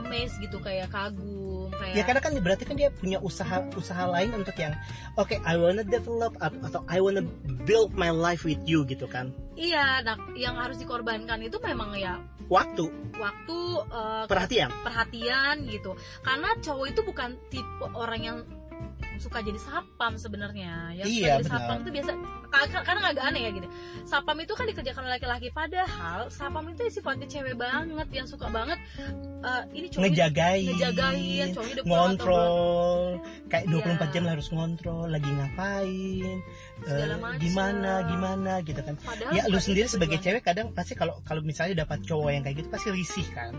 amazed 0.02 0.42
gitu 0.42 0.59
kayak 0.59 0.90
kagum 0.90 1.71
kayak 1.71 1.95
Ya 1.95 2.02
karena 2.02 2.18
kan 2.18 2.33
berarti 2.35 2.64
kan 2.66 2.75
dia 2.75 2.90
punya 2.90 3.23
usaha 3.23 3.62
usaha 3.73 4.11
lain 4.11 4.35
untuk 4.35 4.59
yang 4.59 4.75
oke 5.14 5.38
I 5.38 5.54
wanna 5.54 5.83
develop 5.83 6.35
at- 6.38 6.59
atau 6.61 6.83
I 6.90 6.99
wanna 6.99 7.23
build 7.62 7.95
my 7.95 8.11
life 8.11 8.42
with 8.42 8.59
you 8.66 8.83
gitu 8.83 9.07
kan. 9.07 9.30
iya 9.54 10.02
nah 10.02 10.18
yang 10.35 10.59
harus 10.59 10.78
dikorbankan 10.78 11.38
itu 11.42 11.59
memang 11.59 11.95
ya 11.95 12.18
Waktu, 12.49 12.88
waktu 13.21 13.59
eh, 13.92 14.25
perhatian. 14.25 14.73
perhatian 14.80 15.68
gitu 15.68 15.92
karena 16.25 16.57
cowok 16.59 16.87
itu 16.88 17.00
bukan 17.04 17.37
tipe 17.52 17.85
orang 17.92 18.21
yang 18.25 18.38
suka 19.18 19.38
jadi 19.40 19.56
sapam 19.56 20.12
sebenarnya 20.14 20.72
yang 20.94 21.04
suka 21.04 21.18
Iya, 21.18 21.26
jadi 21.28 21.42
benar. 21.42 21.52
sapam 21.52 21.76
itu 21.78 21.90
biasa 21.92 22.10
ka- 22.48 22.82
kadang 22.82 23.04
agak 23.04 23.25
aneh 23.25 23.40
ya 23.40 23.50
gitu 23.50 23.68
sapam 24.02 24.37
itu 24.37 24.52
kan 24.52 24.64
dikerjakan 24.64 25.02
oleh 25.02 25.14
laki-laki 25.14 25.48
padahal 25.50 26.20
sapam 26.28 26.64
itu 26.66 26.80
ya 26.80 26.90
sifatnya 26.90 27.26
cewek 27.26 27.54
banget 27.54 28.08
yang 28.08 28.25
suka 28.25 28.46
banget 28.48 28.78
eh, 29.38 29.62
ini 29.72 29.87
cowok 29.87 30.02
Ngejagain, 30.04 30.66
ngejagain 30.68 31.46
cowoknya 31.52 31.75
udah 31.75 31.84
ngontrol, 31.84 32.98
kayak 33.46 33.64
24 33.66 33.78
Iya. 34.00 34.06
jam 34.10 34.25
harus 34.26 34.46
ngontrol, 34.48 35.06
lagi 35.06 35.28
ngapain, 35.28 36.37
Segala 36.80 37.14
macem. 37.16 37.38
gimana 37.38 37.92
gimana 38.04 38.52
gitu 38.60 38.80
kan. 38.80 38.94
Padahal 38.98 39.30
Ya 39.30 39.42
lu 39.46 39.58
sendiri 39.58 39.87
sebagai 39.87 40.18
cewek 40.18 40.42
kadang 40.42 40.72
pasti 40.72 40.92
kalau 40.92 41.22
kalau 41.22 41.38
misalnya 41.40 41.82
dapat 41.82 42.02
cowok 42.02 42.30
yang 42.30 42.42
kayak 42.42 42.56
gitu 42.56 42.68
pasti 42.68 42.88
risih 42.90 43.26
kan. 43.30 43.54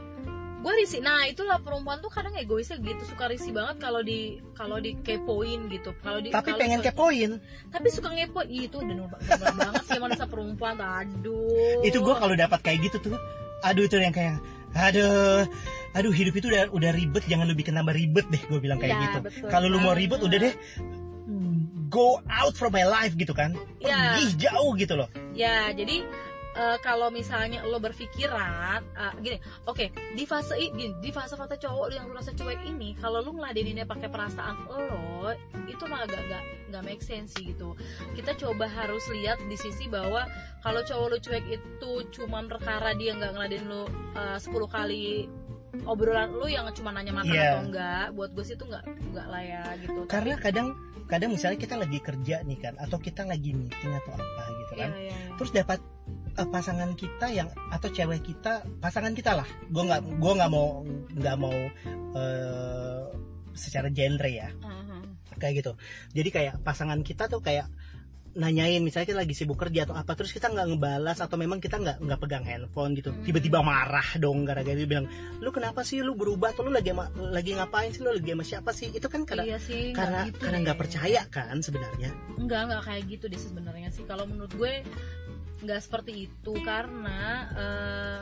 Gue 0.59 0.73
risih. 0.75 0.99
Nah 0.99 1.23
itulah 1.23 1.57
perempuan 1.57 1.99
tuh 1.99 2.07
kadang 2.07 2.35
egoisnya 2.35 2.77
gitu 2.77 2.99
suka 3.05 3.27
risih 3.27 3.51
banget 3.51 3.79
kalau 3.79 4.03
di 4.03 4.43
kalau 4.53 4.77
dikepoin 4.77 5.71
gitu. 5.71 5.95
Kalau 5.99 6.19
di 6.19 6.29
Tapi 6.29 6.51
pengen 6.55 6.79
suka- 6.79 6.91
kepoin. 6.91 7.31
tapi 7.71 7.87
suka 7.87 8.09
ngepo. 8.11 8.43
Itu 8.43 8.79
udah 8.79 8.95
normal 8.95 9.19
banget 9.55 9.83
sih 9.85 9.99
manusia 9.99 10.27
perempuan. 10.27 10.75
Aduh. 10.75 11.79
Itu 11.81 12.03
gua 12.03 12.19
kalau 12.19 12.35
dapat 12.35 12.59
kayak 12.59 12.91
gitu 12.91 12.97
tuh, 13.01 13.15
aduh 13.61 13.83
itu 13.83 13.95
yang 13.97 14.11
kayak 14.11 14.37
aduh 14.75 15.47
aduh 15.91 16.13
hidup 16.13 16.35
itu 16.35 16.51
udah 16.51 16.67
udah 16.69 16.91
ribet. 16.91 17.23
Jangan 17.25 17.47
lu 17.47 17.55
bikin 17.55 17.73
nambah 17.73 17.95
ribet 17.95 18.27
deh 18.27 18.41
gue 18.43 18.59
bilang 18.59 18.77
kayak 18.77 18.93
Ya, 18.93 19.01
gitu. 19.09 19.19
kalau 19.47 19.65
lu 19.65 19.79
mau 19.79 19.95
ribet 19.95 20.19
udah 20.19 20.37
deh 20.37 20.53
go 21.89 22.21
out 22.29 22.53
from 22.53 22.69
my 22.69 22.85
life 22.85 23.17
gitu 23.17 23.33
kan. 23.33 23.57
Ya. 23.81 24.13
pergi 24.13 24.45
jauh 24.45 24.77
gitu 24.77 24.93
loh. 24.93 25.09
Ya 25.33 25.73
jadi 25.73 26.05
eh, 26.59 26.77
kalau 26.83 27.07
misalnya 27.07 27.63
lo 27.63 27.79
berpikiran 27.79 28.83
eh, 28.83 29.13
gini 29.23 29.37
oke 29.63 29.87
di 30.19 30.23
fase 30.27 30.59
gini, 30.59 30.91
di 30.99 31.09
fase 31.15 31.39
fase 31.39 31.55
cowok 31.55 31.87
yang 31.95 32.11
lu 32.11 32.19
rasa 32.19 32.35
cuek 32.35 32.59
ini 32.67 32.99
kalau 32.99 33.23
lu 33.23 33.39
ngeladeninnya 33.39 33.87
pakai 33.87 34.11
perasaan 34.11 34.67
lo 34.67 35.31
itu 35.71 35.83
mah 35.87 36.03
agak 36.03 36.19
gak 36.27 36.43
nggak 36.69 36.83
make 36.85 37.01
sense 37.01 37.33
sih 37.33 37.55
gitu 37.55 37.73
kita 38.13 38.35
coba 38.35 38.67
harus 38.67 39.01
lihat 39.09 39.39
di 39.47 39.55
sisi 39.55 39.87
bahwa 39.87 40.27
kalau 40.59 40.83
cowok 40.83 41.07
lu 41.07 41.17
cuek 41.23 41.45
itu 41.47 41.91
cuman 42.19 42.51
perkara 42.51 42.91
dia 42.99 43.15
nggak 43.15 43.31
ngeladenin 43.33 43.67
lu 43.71 43.83
eh, 44.19 44.37
10 44.37 44.51
kali 44.67 45.25
obrolan 45.85 46.33
lu 46.33 46.49
yang 46.49 46.65
cuma 46.73 46.89
nanya 46.91 47.13
makan 47.13 47.29
Iya. 47.33 47.45
atau 47.53 47.61
enggak 47.69 48.05
buat 48.17 48.29
gue 48.33 48.43
sih 48.45 48.55
itu 48.57 48.65
nggak 48.65 48.83
nggak 49.13 49.27
lah 49.29 49.43
ya 49.45 49.63
gitu 49.85 49.99
karena 50.09 50.35
kadang 50.41 50.67
kadang 51.09 51.29
misalnya 51.33 51.57
kita 51.57 51.75
lagi 51.77 51.99
kerja 52.01 52.35
nih 52.45 52.57
kan 52.61 52.73
atau 52.77 52.97
kita 53.01 53.25
lagi 53.25 53.53
meeting 53.53 53.91
atau 53.97 54.13
apa 54.13 54.43
gitu 54.65 54.73
kan 54.77 54.89
iya, 54.93 55.09
iya. 55.09 55.17
terus 55.37 55.51
dapat 55.53 55.79
eh, 56.35 56.47
pasangan 56.47 56.91
kita 56.93 57.27
yang 57.31 57.49
atau 57.69 57.89
cewek 57.89 58.21
kita 58.21 58.61
pasangan 58.77 59.13
kita 59.13 59.33
lah. 59.33 59.47
Gue 59.69 59.83
nggak 59.85 60.01
gue 60.19 60.33
nggak 60.37 60.51
mau 60.51 60.83
nggak 61.15 61.37
mau 61.39 61.55
eh, 62.15 63.01
secara 63.53 63.89
genre 63.89 64.29
ya. 64.29 64.49
Mhm. 64.53 64.97
kayak 65.39 65.63
gitu. 65.63 65.71
Jadi 66.11 66.29
kayak 66.35 66.55
pasangan 66.67 66.99
kita 66.99 67.31
tuh 67.31 67.39
kayak 67.39 67.71
nanyain 68.37 68.83
misalnya 68.85 69.09
kita 69.09 69.19
lagi 69.25 69.33
sibuk 69.33 69.57
kerja 69.57 69.89
atau 69.89 69.97
apa 69.97 70.13
terus 70.13 70.29
kita 70.29 70.53
nggak 70.53 70.69
ngebalas 70.69 71.17
atau 71.17 71.33
memang 71.33 71.57
kita 71.57 71.81
nggak 71.81 71.97
nggak 72.03 72.19
pegang 72.21 72.45
handphone 72.45 72.93
gitu. 72.93 73.09
Hmm. 73.09 73.25
tiba-tiba 73.25 73.63
marah 73.65 74.05
dong 74.21 74.45
gara-gara 74.45 74.77
dia 74.77 74.85
bilang 74.85 75.09
lu 75.39 75.49
kenapa 75.49 75.81
sih? 75.81 76.03
Lu 76.05 76.13
berubah 76.13 76.53
atau 76.53 76.67
lu 76.67 76.75
lagi 76.75 76.93
ama- 76.93 77.09
lagi 77.33 77.57
ngapain 77.57 77.89
sih? 77.89 78.03
Lu 78.05 78.13
lagi 78.13 78.29
sama 78.29 78.43
siapa 78.45 78.71
sih? 78.75 78.93
Itu 78.93 79.07
kan 79.09 79.25
karena 79.25 79.47
iya 79.47 79.57
sih 79.57 79.95
karena 79.95 80.21
nggak 80.21 80.27
gitu 80.29 80.39
karena 80.45 80.57
nggak 80.61 80.79
percaya 80.79 81.21
kan 81.31 81.55
sebenarnya. 81.63 82.09
Enggak, 82.37 82.59
enggak 82.69 82.81
kayak 82.85 83.03
gitu 83.09 83.25
deh 83.31 83.41
sebenarnya 83.41 83.89
sih. 83.89 84.03
Kalau 84.05 84.27
menurut 84.29 84.53
gue 84.53 84.73
nggak 85.59 85.79
seperti 85.83 86.31
itu 86.31 86.53
karena 86.63 87.21
eh, 87.55 88.21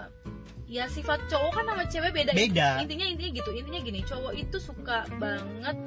ya 0.67 0.85
sifat 0.91 1.31
cowok 1.31 1.51
kan 1.53 1.65
sama 1.69 1.83
cewek 1.87 2.11
beda. 2.11 2.31
beda 2.35 2.69
Intinya 2.83 3.07
intinya 3.07 3.31
gitu. 3.39 3.49
Intinya 3.55 3.79
gini, 3.79 3.99
cowok 4.03 4.33
itu 4.35 4.57
suka 4.59 5.07
banget 5.21 5.77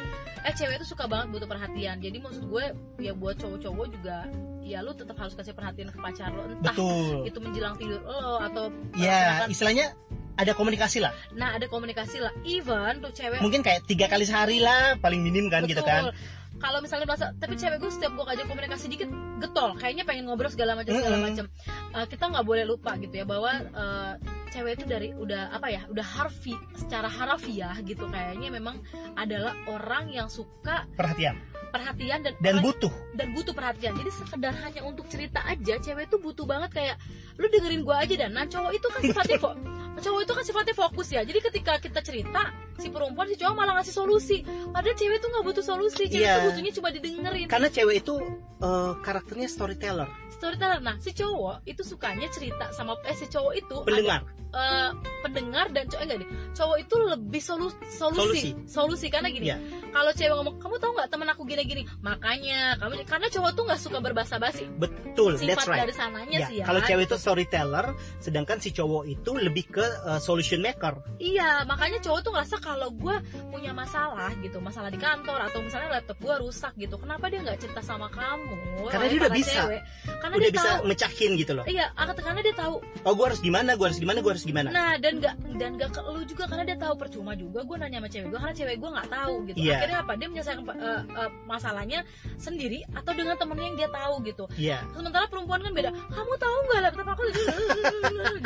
eh 0.40 0.54
cewek 0.56 0.80
itu 0.80 0.86
suka 0.88 1.04
banget 1.04 1.36
butuh 1.36 1.48
perhatian. 1.50 2.00
Jadi 2.00 2.16
maksud 2.16 2.48
gue 2.48 2.64
ya 3.02 3.12
buat 3.12 3.36
cowok-cowok 3.36 3.86
juga 3.92 4.24
ya 4.70 4.86
lu 4.86 4.94
tetap 4.94 5.18
harus 5.18 5.34
kasih 5.34 5.50
perhatian 5.50 5.90
ke 5.90 5.98
pacar 5.98 6.30
lo 6.30 6.46
entah 6.46 6.70
betul 6.70 7.26
itu 7.26 7.38
menjelang 7.42 7.74
tidur 7.74 7.98
lo 8.06 8.38
atau 8.38 8.70
ya 8.94 9.50
istilahnya 9.50 9.98
ada 10.38 10.54
komunikasi 10.54 11.02
lah 11.02 11.10
nah 11.34 11.58
ada 11.58 11.66
komunikasi 11.66 12.22
lah 12.22 12.30
even 12.46 13.02
tuh 13.02 13.10
cewek 13.10 13.42
mungkin 13.42 13.66
kayak 13.66 13.82
tiga 13.90 14.06
kali 14.06 14.22
sehari 14.22 14.62
lah 14.62 14.94
paling 15.02 15.26
minim 15.26 15.50
kan 15.50 15.66
gitu 15.66 15.82
kan 15.82 16.14
Betul. 16.14 16.38
Kalau 16.60 16.78
misalnya 16.84 17.08
merasa, 17.08 17.32
tapi 17.40 17.56
cewek 17.56 17.80
gue 17.80 17.88
setiap 17.88 18.12
gue 18.12 18.26
ajak 18.28 18.46
komunikasi 18.46 18.86
dikit 18.92 19.08
getol, 19.40 19.72
kayaknya 19.80 20.04
pengen 20.04 20.28
ngobrol 20.28 20.52
segala 20.52 20.76
macam 20.76 20.92
segala 20.92 21.16
macam. 21.16 21.48
Eh, 21.96 22.06
kita 22.06 22.24
nggak 22.28 22.44
boleh 22.44 22.64
lupa 22.68 23.00
gitu 23.00 23.14
ya 23.16 23.24
bahwa 23.24 23.50
eh, 23.56 24.12
cewek 24.52 24.76
itu 24.76 24.84
dari 24.84 25.08
udah 25.16 25.56
apa 25.56 25.72
ya, 25.72 25.88
udah 25.88 26.04
harfi, 26.04 26.52
secara 26.76 27.08
harafiah 27.08 27.74
gitu 27.80 28.04
kayaknya 28.12 28.52
memang 28.52 28.76
adalah 29.16 29.56
orang 29.72 30.12
yang 30.12 30.28
suka 30.28 30.84
perhatian 30.94 31.40
perhatian 31.70 32.26
dan 32.26 32.34
dan 32.42 32.58
butuh 32.60 32.90
dan 33.14 33.30
butuh 33.32 33.54
perhatian. 33.54 33.94
Jadi 33.94 34.10
sekedar 34.10 34.52
hanya 34.58 34.82
untuk 34.82 35.06
cerita 35.06 35.40
aja, 35.46 35.78
cewek 35.78 36.10
itu 36.10 36.18
butuh 36.18 36.44
banget 36.44 36.70
kayak 36.74 36.96
lu 37.40 37.48
dengerin 37.48 37.80
gue 37.80 37.96
aja 37.96 38.14
dan 38.18 38.30
nah 38.30 38.44
cowok 38.44 38.70
itu 38.70 38.86
kan 38.86 39.00
sifatnya 39.02 39.38
fo- 39.38 39.56
cowok 40.04 40.20
itu 40.22 40.32
kan 40.32 40.44
sifatnya 40.44 40.74
fokus 40.74 41.08
ya. 41.08 41.20
Jadi 41.20 41.38
ketika 41.42 41.72
kita 41.76 42.00
cerita 42.00 42.42
si 42.76 42.88
perempuan 42.88 43.26
si 43.26 43.36
cowok 43.36 43.54
malah 43.54 43.74
ngasih 43.74 43.92
solusi. 43.94 44.40
Padahal 44.66 44.92
cewek 44.94 45.16
itu 45.18 45.26
nggak 45.26 45.44
butuh 45.44 45.60
solusi, 45.62 46.04
cewek 46.06 46.20
Iya. 46.20 46.32
itu 46.34 46.44
butuhnya 46.46 46.72
cuma 46.74 46.88
didengerin. 46.90 47.46
karena 47.46 47.68
cewek 47.68 47.96
itu 47.98 48.14
eh, 48.58 48.92
karakternya 48.98 49.44
storyteller 49.46 50.08
Storyteller. 50.30 50.80
Nah 50.80 50.96
si 50.96 51.10
cowok 51.10 51.64
itu 51.64 51.80
sukanya 51.82 52.28
cerita 52.28 52.68
sama 52.70 52.96
eh 53.02 53.12
si 53.12 53.24
cowok 53.26 53.52
itu 53.54 53.76
pendengar 53.82 54.20
ada, 54.22 54.32
eh, 54.54 54.90
pendengar 55.20 55.66
dan 55.68 55.84
cowok 55.86 56.02
enggak 56.02 56.18
nih. 56.18 56.28
Cowok 56.50 56.76
itu 56.78 56.94
lebih 57.06 57.42
solu- 57.42 57.80
solusi, 57.86 58.50
solusi 58.64 59.06
karena 59.08 59.28
gini. 59.28 59.46
Iya. 59.46 59.60
Kalau 59.90 60.10
cewek 60.10 60.32
ngomong, 60.32 60.56
kamu 60.56 60.76
tahu 60.78 60.92
nggak 60.94 61.08
temen 61.08 61.28
aku 61.28 61.42
gini-gini, 61.44 61.82
makanya 62.00 62.78
kamu 62.78 63.04
karena 63.04 63.26
cowok 63.28 63.50
tuh 63.50 63.64
nggak 63.66 63.80
suka 63.80 63.98
berbasa-basi 63.98 64.64
betul 64.72 65.34
sifat 65.34 65.50
that's 65.50 65.66
right 65.66 65.82
dari 65.82 65.92
sananya 65.92 66.38
Ya, 66.38 66.46
sih 66.46 66.56
ya. 66.56 66.64
kalau 66.64 66.80
cewek 66.80 67.04
itu 67.04 67.16
storyteller, 67.30 67.94
sedangkan 68.18 68.58
si 68.58 68.74
cowok 68.74 69.06
itu 69.06 69.30
lebih 69.38 69.70
ke 69.70 69.86
uh, 70.02 70.18
solution 70.18 70.58
maker. 70.58 70.98
Iya, 71.22 71.62
makanya 71.62 72.02
cowok 72.02 72.20
tuh 72.26 72.32
ngerasa 72.34 72.58
kalau 72.58 72.90
gue 72.90 73.16
punya 73.54 73.70
masalah 73.70 74.34
gitu, 74.42 74.58
masalah 74.58 74.90
di 74.90 74.98
kantor 74.98 75.46
atau 75.46 75.62
misalnya 75.62 76.02
laptop 76.02 76.18
gue 76.18 76.34
rusak 76.42 76.74
gitu, 76.74 76.98
kenapa 76.98 77.30
dia 77.30 77.38
nggak 77.46 77.62
cerita 77.62 77.80
sama 77.86 78.10
kamu? 78.10 78.90
Karena 78.90 79.06
dia 79.06 79.18
udah 79.22 79.32
bisa. 79.32 79.62
Cewek? 79.62 79.82
Karena 80.18 80.34
Udah 80.34 80.42
dia 80.42 80.56
bisa 80.58 80.70
tahu. 80.74 80.86
mecahin 80.90 81.30
gitu 81.38 81.52
loh. 81.54 81.64
Iya, 81.70 81.86
karena 81.94 82.40
dia 82.46 82.54
tahu. 82.54 82.74
Oh, 83.06 83.12
gue 83.14 83.26
harus 83.26 83.40
gimana? 83.42 83.70
Gue 83.74 83.86
harus 83.90 84.00
gimana? 84.00 84.18
Gue 84.22 84.32
harus 84.34 84.46
gimana? 84.46 84.68
Nah, 84.70 84.94
dan 84.98 85.18
nggak 85.18 85.34
dan 85.60 85.70
nggak 85.76 85.90
ke 85.92 86.00
lu 86.06 86.22
juga 86.24 86.44
karena 86.48 86.64
dia 86.66 86.78
tahu 86.80 86.94
percuma 86.96 87.32
juga 87.36 87.60
gue 87.66 87.76
nanya 87.76 87.98
sama 88.00 88.08
cewek 88.08 88.28
gue 88.30 88.38
karena 88.40 88.56
cewek 88.56 88.76
gue 88.80 88.90
nggak 88.90 89.08
tahu 89.10 89.34
gitu. 89.50 89.56
Iya. 89.60 89.76
Akhirnya 89.78 89.98
apa? 90.02 90.12
Dia 90.16 90.28
menyelesaikan 90.30 90.62
eh, 90.70 91.02
eh, 91.10 91.30
masalahnya 91.46 92.00
sendiri 92.40 92.80
atau 92.94 93.12
dengan 93.12 93.36
temennya 93.36 93.66
yang 93.66 93.78
dia 93.78 93.90
tahu 93.90 94.14
gitu. 94.24 94.44
Iya. 94.56 94.78
Sementara 94.94 95.26
perempuan 95.26 95.60
kan 95.60 95.72
beda. 95.74 95.90
Kamu 95.90 96.32
tahu 96.38 96.56
nggak 96.70 96.80
laptop 96.86 97.08
aku 97.12 97.22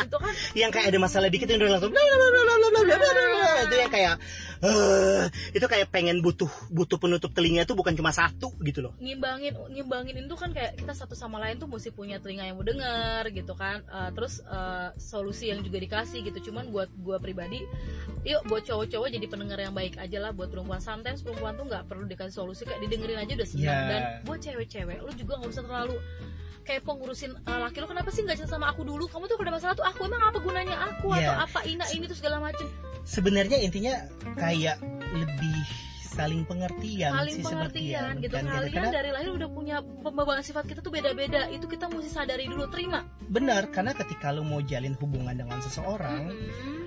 gitu 0.04 0.16
kan 0.18 0.34
yang 0.56 0.70
kayak 0.72 0.86
ada 0.92 0.98
masalah 1.00 1.28
dikit 1.30 1.48
yang 1.50 1.60
udah 1.60 1.72
langsung 1.78 1.92
itu 3.64 3.76
yang 3.80 3.92
kayak 3.92 4.14
uh, 4.64 5.24
itu 5.52 5.66
kayak 5.66 5.88
pengen 5.90 6.20
butuh 6.20 6.48
butuh 6.72 6.98
penutup 7.00 7.30
telinga 7.32 7.64
tuh 7.68 7.76
bukan 7.76 7.96
cuma 7.96 8.10
satu 8.12 8.52
gitu 8.64 8.84
loh 8.84 8.92
ngimbangin 9.00 9.54
ngimbangin 9.72 10.24
itu 10.24 10.36
kan 10.36 10.50
kayak 10.52 10.76
kita 10.80 10.92
satu 10.92 11.16
sama 11.16 11.40
lain 11.40 11.60
tuh 11.60 11.68
mesti 11.68 11.90
punya 11.92 12.20
telinga 12.20 12.48
yang 12.48 12.56
mau 12.56 12.66
dengar 12.66 13.28
gitu 13.30 13.54
kan 13.56 13.84
uh, 13.88 14.10
terus 14.12 14.40
uh, 14.46 14.92
solusi 14.96 15.50
yang 15.52 15.60
juga 15.64 15.80
dikasih 15.80 16.24
gitu 16.24 16.50
cuman 16.50 16.70
buat 16.70 16.88
gua 17.00 17.20
pribadi 17.20 17.64
yuk 18.24 18.44
buat 18.48 18.64
cowok-cowok 18.64 19.08
jadi 19.12 19.26
pendengar 19.28 19.58
yang 19.60 19.74
baik 19.76 20.00
aja 20.00 20.18
lah 20.20 20.32
buat 20.32 20.48
perempuan 20.48 20.80
sometimes 20.80 21.20
perempuan 21.20 21.56
tuh 21.56 21.68
nggak 21.68 21.84
perlu 21.88 22.04
dikasih 22.08 22.34
solusi 22.34 22.64
kayak 22.64 22.80
didengerin 22.84 23.20
aja 23.20 23.32
udah 23.36 23.48
senang 23.48 23.64
yeah. 23.68 23.88
dan 23.88 24.02
buat 24.24 24.40
cewek-cewek 24.40 24.98
lu 25.04 25.12
juga 25.16 25.40
nggak 25.40 25.50
usah 25.52 25.64
terlalu 25.64 25.96
kayak 26.64 26.82
pengurusin 26.82 27.36
uh, 27.44 27.58
laki 27.68 27.78
lu 27.84 27.86
kenapa 27.86 28.08
sih 28.08 28.24
nggak 28.24 28.40
cinta 28.40 28.53
sama 28.54 28.70
aku 28.70 28.82
dulu 28.82 29.04
kamu 29.06 29.24
tuh 29.26 29.34
kalau 29.34 29.46
ada 29.50 29.54
masalah 29.54 29.74
tuh 29.74 29.84
aku 29.84 30.00
emang 30.06 30.22
apa 30.22 30.38
gunanya 30.38 30.76
aku 30.86 31.06
Ya. 31.12 31.18
atau 31.20 31.34
apa 31.44 31.58
ina 31.66 31.84
ini 31.90 32.04
tuh 32.06 32.14
segala 32.14 32.38
macem 32.38 32.66
Sebenarnya 33.04 33.60
intinya 33.60 33.94
kayak 34.32 34.80
lebih 35.12 35.58
saling 36.08 36.46
pengertian 36.46 37.10
saling 37.10 37.34
sih 37.34 37.42
pengertian 37.42 38.14
sepertinya, 38.14 38.22
gitu 38.22 38.34
kan? 38.38 38.44
kalian 38.46 38.70
Karena 38.72 38.90
dari 38.94 39.10
lahir 39.10 39.30
udah 39.34 39.48
punya 39.50 39.76
pembawaan 39.82 40.40
sifat 40.40 40.64
kita 40.64 40.78
tuh 40.78 40.88
beda-beda 40.88 41.50
itu 41.50 41.66
kita 41.66 41.90
mesti 41.90 42.06
sadari 42.08 42.46
dulu 42.46 42.70
terima 42.70 43.02
benar 43.26 43.66
karena 43.68 43.92
ketika 43.92 44.30
lu 44.30 44.40
mau 44.40 44.62
jalin 44.62 44.94
hubungan 44.94 45.34
dengan 45.34 45.58
seseorang 45.58 46.30
Mm-mm. 46.30 46.86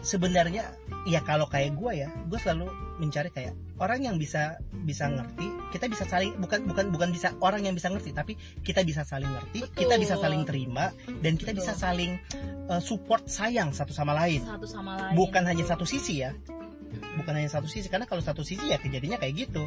Sebenarnya 0.00 0.74
ya 1.08 1.20
kalau 1.24 1.48
kayak 1.48 1.74
gue 1.74 2.04
ya 2.04 2.08
gue 2.28 2.38
selalu 2.38 2.68
mencari 2.98 3.30
kayak 3.30 3.54
orang 3.78 4.02
yang 4.02 4.16
bisa 4.18 4.58
bisa 4.84 5.06
ngerti 5.06 5.46
kita 5.70 5.86
bisa 5.86 6.04
saling 6.04 6.34
bukan 6.36 6.66
bukan 6.66 6.90
bukan 6.90 7.08
bisa 7.14 7.32
orang 7.38 7.62
yang 7.64 7.74
bisa 7.78 7.88
ngerti 7.88 8.10
tapi 8.10 8.34
kita 8.66 8.82
bisa 8.82 9.06
saling 9.06 9.30
ngerti 9.30 9.64
Betul. 9.64 9.78
kita 9.86 9.94
bisa 9.96 10.14
saling 10.18 10.42
terima 10.44 10.90
dan 11.22 11.38
kita 11.38 11.54
Betul. 11.54 11.60
bisa 11.62 11.72
saling 11.78 12.12
uh, 12.68 12.82
support 12.82 13.24
sayang 13.30 13.70
satu 13.70 13.94
sama 13.94 14.12
lain 14.18 14.42
satu 14.42 14.66
sama 14.66 14.98
lain 14.98 15.14
bukan 15.14 15.42
hanya 15.46 15.64
satu 15.64 15.86
sisi 15.86 16.26
ya 16.26 16.34
bukan 17.18 17.32
hanya 17.34 17.50
satu 17.50 17.66
sisi 17.66 17.86
karena 17.90 18.06
kalau 18.08 18.22
satu 18.22 18.42
sisi 18.42 18.70
ya 18.70 18.78
kejadiannya 18.80 19.18
kayak 19.20 19.34
gitu. 19.48 19.64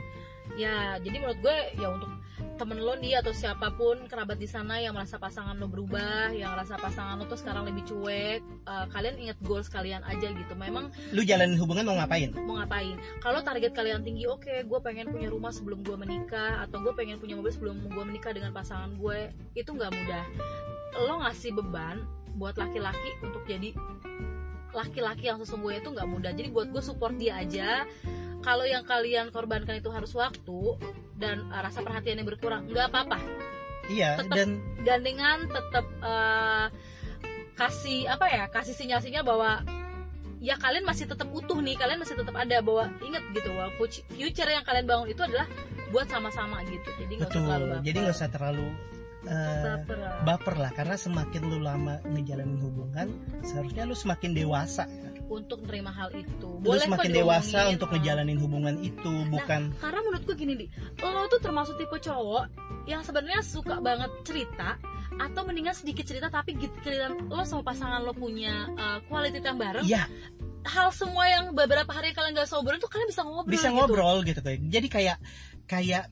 Ya 0.59 0.99
jadi 0.99 1.21
menurut 1.21 1.39
gue 1.39 1.57
ya 1.79 1.87
untuk 1.93 2.11
temen 2.57 2.77
lo 2.77 2.93
nih 2.93 3.17
atau 3.17 3.33
siapa 3.33 3.73
pun 3.73 4.05
kerabat 4.05 4.37
di 4.37 4.45
sana 4.45 4.77
yang 4.77 4.93
merasa 4.93 5.17
pasangan 5.17 5.57
lo 5.57 5.65
berubah 5.65 6.29
yang 6.29 6.53
merasa 6.53 6.77
pasangan 6.77 7.17
lo 7.17 7.25
tuh 7.25 7.41
sekarang 7.41 7.65
lebih 7.65 7.89
cuek 7.89 8.41
eh, 8.45 8.85
kalian 8.93 9.17
ingat 9.17 9.37
goals 9.41 9.69
kalian 9.69 10.05
aja 10.05 10.29
gitu. 10.29 10.53
Memang 10.53 10.93
lu 11.13 11.25
jalanin 11.25 11.57
hubungan 11.57 11.87
mau 11.87 11.97
ngapain? 11.97 12.29
Mau 12.37 12.61
ngapain? 12.61 12.97
Kalau 13.21 13.41
target 13.41 13.73
kalian 13.73 14.05
tinggi 14.05 14.29
oke 14.29 14.65
gue 14.65 14.79
pengen 14.85 15.09
punya 15.09 15.29
rumah 15.29 15.49
sebelum 15.49 15.81
gue 15.81 15.97
menikah 15.97 16.61
atau 16.65 16.81
gue 16.85 16.93
pengen 16.93 17.17
punya 17.17 17.33
mobil 17.37 17.53
sebelum 17.53 17.81
gue 17.89 18.03
menikah 18.05 18.33
dengan 18.33 18.53
pasangan 18.53 18.93
gue 18.97 19.33
itu 19.57 19.69
nggak 19.73 19.91
mudah. 19.93 20.25
Lo 21.07 21.23
ngasih 21.25 21.55
beban 21.57 22.05
buat 22.35 22.55
laki-laki 22.55 23.17
untuk 23.25 23.43
jadi 23.43 23.75
laki-laki 24.71 25.27
yang 25.27 25.37
sesungguhnya 25.39 25.83
itu 25.83 25.89
nggak 25.91 26.07
mudah. 26.09 26.31
Jadi 26.35 26.47
buat 26.51 26.67
gue 26.71 26.83
support 26.83 27.15
dia 27.15 27.39
aja. 27.39 27.83
Kalau 28.41 28.65
yang 28.65 28.81
kalian 28.87 29.29
korbankan 29.29 29.77
itu 29.77 29.93
harus 29.93 30.11
waktu 30.17 30.81
dan 31.21 31.45
uh, 31.53 31.61
rasa 31.61 31.85
perhatiannya 31.85 32.25
berkurang 32.25 32.65
nggak 32.71 32.89
apa-apa. 32.89 33.19
Iya 33.91 34.17
Tetap- 34.25 34.33
dan 34.33 34.49
gandengan 34.81 35.45
tetap 35.45 35.85
uh, 36.01 36.67
kasih 37.53 38.09
apa 38.09 38.25
ya 38.25 38.45
kasih 38.49 38.73
sinyal-sinyal 38.73 39.21
bahwa 39.21 39.61
ya 40.41 40.57
kalian 40.57 40.81
masih 40.81 41.05
tetap 41.05 41.29
utuh 41.29 41.61
nih 41.61 41.77
kalian 41.77 42.01
masih 42.01 42.17
tetap 42.17 42.33
ada 42.33 42.57
bahwa 42.65 42.89
inget 43.05 43.21
gitu 43.37 43.53
bahwa 43.53 43.69
future- 43.77 44.49
yang 44.49 44.65
kalian 44.65 44.89
bangun 44.89 45.13
itu 45.13 45.21
adalah 45.21 45.45
buat 45.93 46.09
sama-sama 46.09 46.65
gitu. 46.65 46.89
Jadi 46.97 47.21
nggak 47.21 47.29
usah 47.29 47.37
betul. 47.37 47.45
terlalu 47.45 47.65
baper. 47.69 47.83
jadi 47.85 47.97
nggak 48.01 48.15
usah 48.17 48.29
terlalu 48.33 48.67
uh, 49.27 49.77
Baper 49.81 49.97
lah. 49.97 50.13
baper 50.25 50.55
lah 50.57 50.71
karena 50.73 50.95
semakin 50.97 51.41
lu 51.49 51.59
lama 51.61 51.99
ngejalanin 52.09 52.59
hubungan 52.61 53.07
seharusnya 53.45 53.83
lu 53.85 53.95
semakin 53.97 54.31
dewasa 54.33 54.85
untuk 55.31 55.63
menerima 55.63 55.91
hal 55.95 56.09
itu 56.11 56.49
boleh 56.59 56.83
semakin 56.83 57.11
dewasa 57.15 57.47
diomongin, 57.63 57.75
untuk 57.79 57.89
ngejalanin 57.95 58.39
hubungan 58.43 58.75
itu 58.83 59.13
bukan 59.31 59.61
karena 59.79 59.99
menurutku 60.03 60.33
gini 60.35 60.53
di 60.59 60.65
lo 60.99 61.27
tuh 61.31 61.39
termasuk 61.39 61.79
tipe 61.79 61.97
cowok 61.97 62.45
yang 62.89 63.01
sebenarnya 63.05 63.39
suka 63.45 63.79
banget 63.79 64.11
cerita 64.27 64.75
atau 65.21 65.41
mendingan 65.45 65.75
sedikit 65.75 66.03
cerita 66.07 66.27
tapi 66.31 66.55
gitu 66.57 66.75
lo 67.29 67.43
sama 67.45 67.63
pasangan 67.63 68.01
lo 68.03 68.11
punya 68.11 68.67
uh, 68.75 68.99
quality 69.07 69.39
time 69.39 69.59
bareng 69.59 69.85
Iya, 69.85 70.07
hal 70.65 70.89
semua 70.93 71.25
yang 71.29 71.53
beberapa 71.53 71.89
hari 71.89 72.13
kalian 72.13 72.37
gak 72.37 72.49
sober 72.49 72.77
itu 72.77 72.87
kalian 72.89 73.09
bisa 73.09 73.21
ngobrol 73.25 73.51
bisa 73.51 73.67
gitu. 73.69 73.75
ngobrol 73.77 74.17
gitu 74.25 74.39
kayak. 74.41 74.59
Jadi 74.69 74.87
kayak 74.87 75.17
kayak 75.65 76.03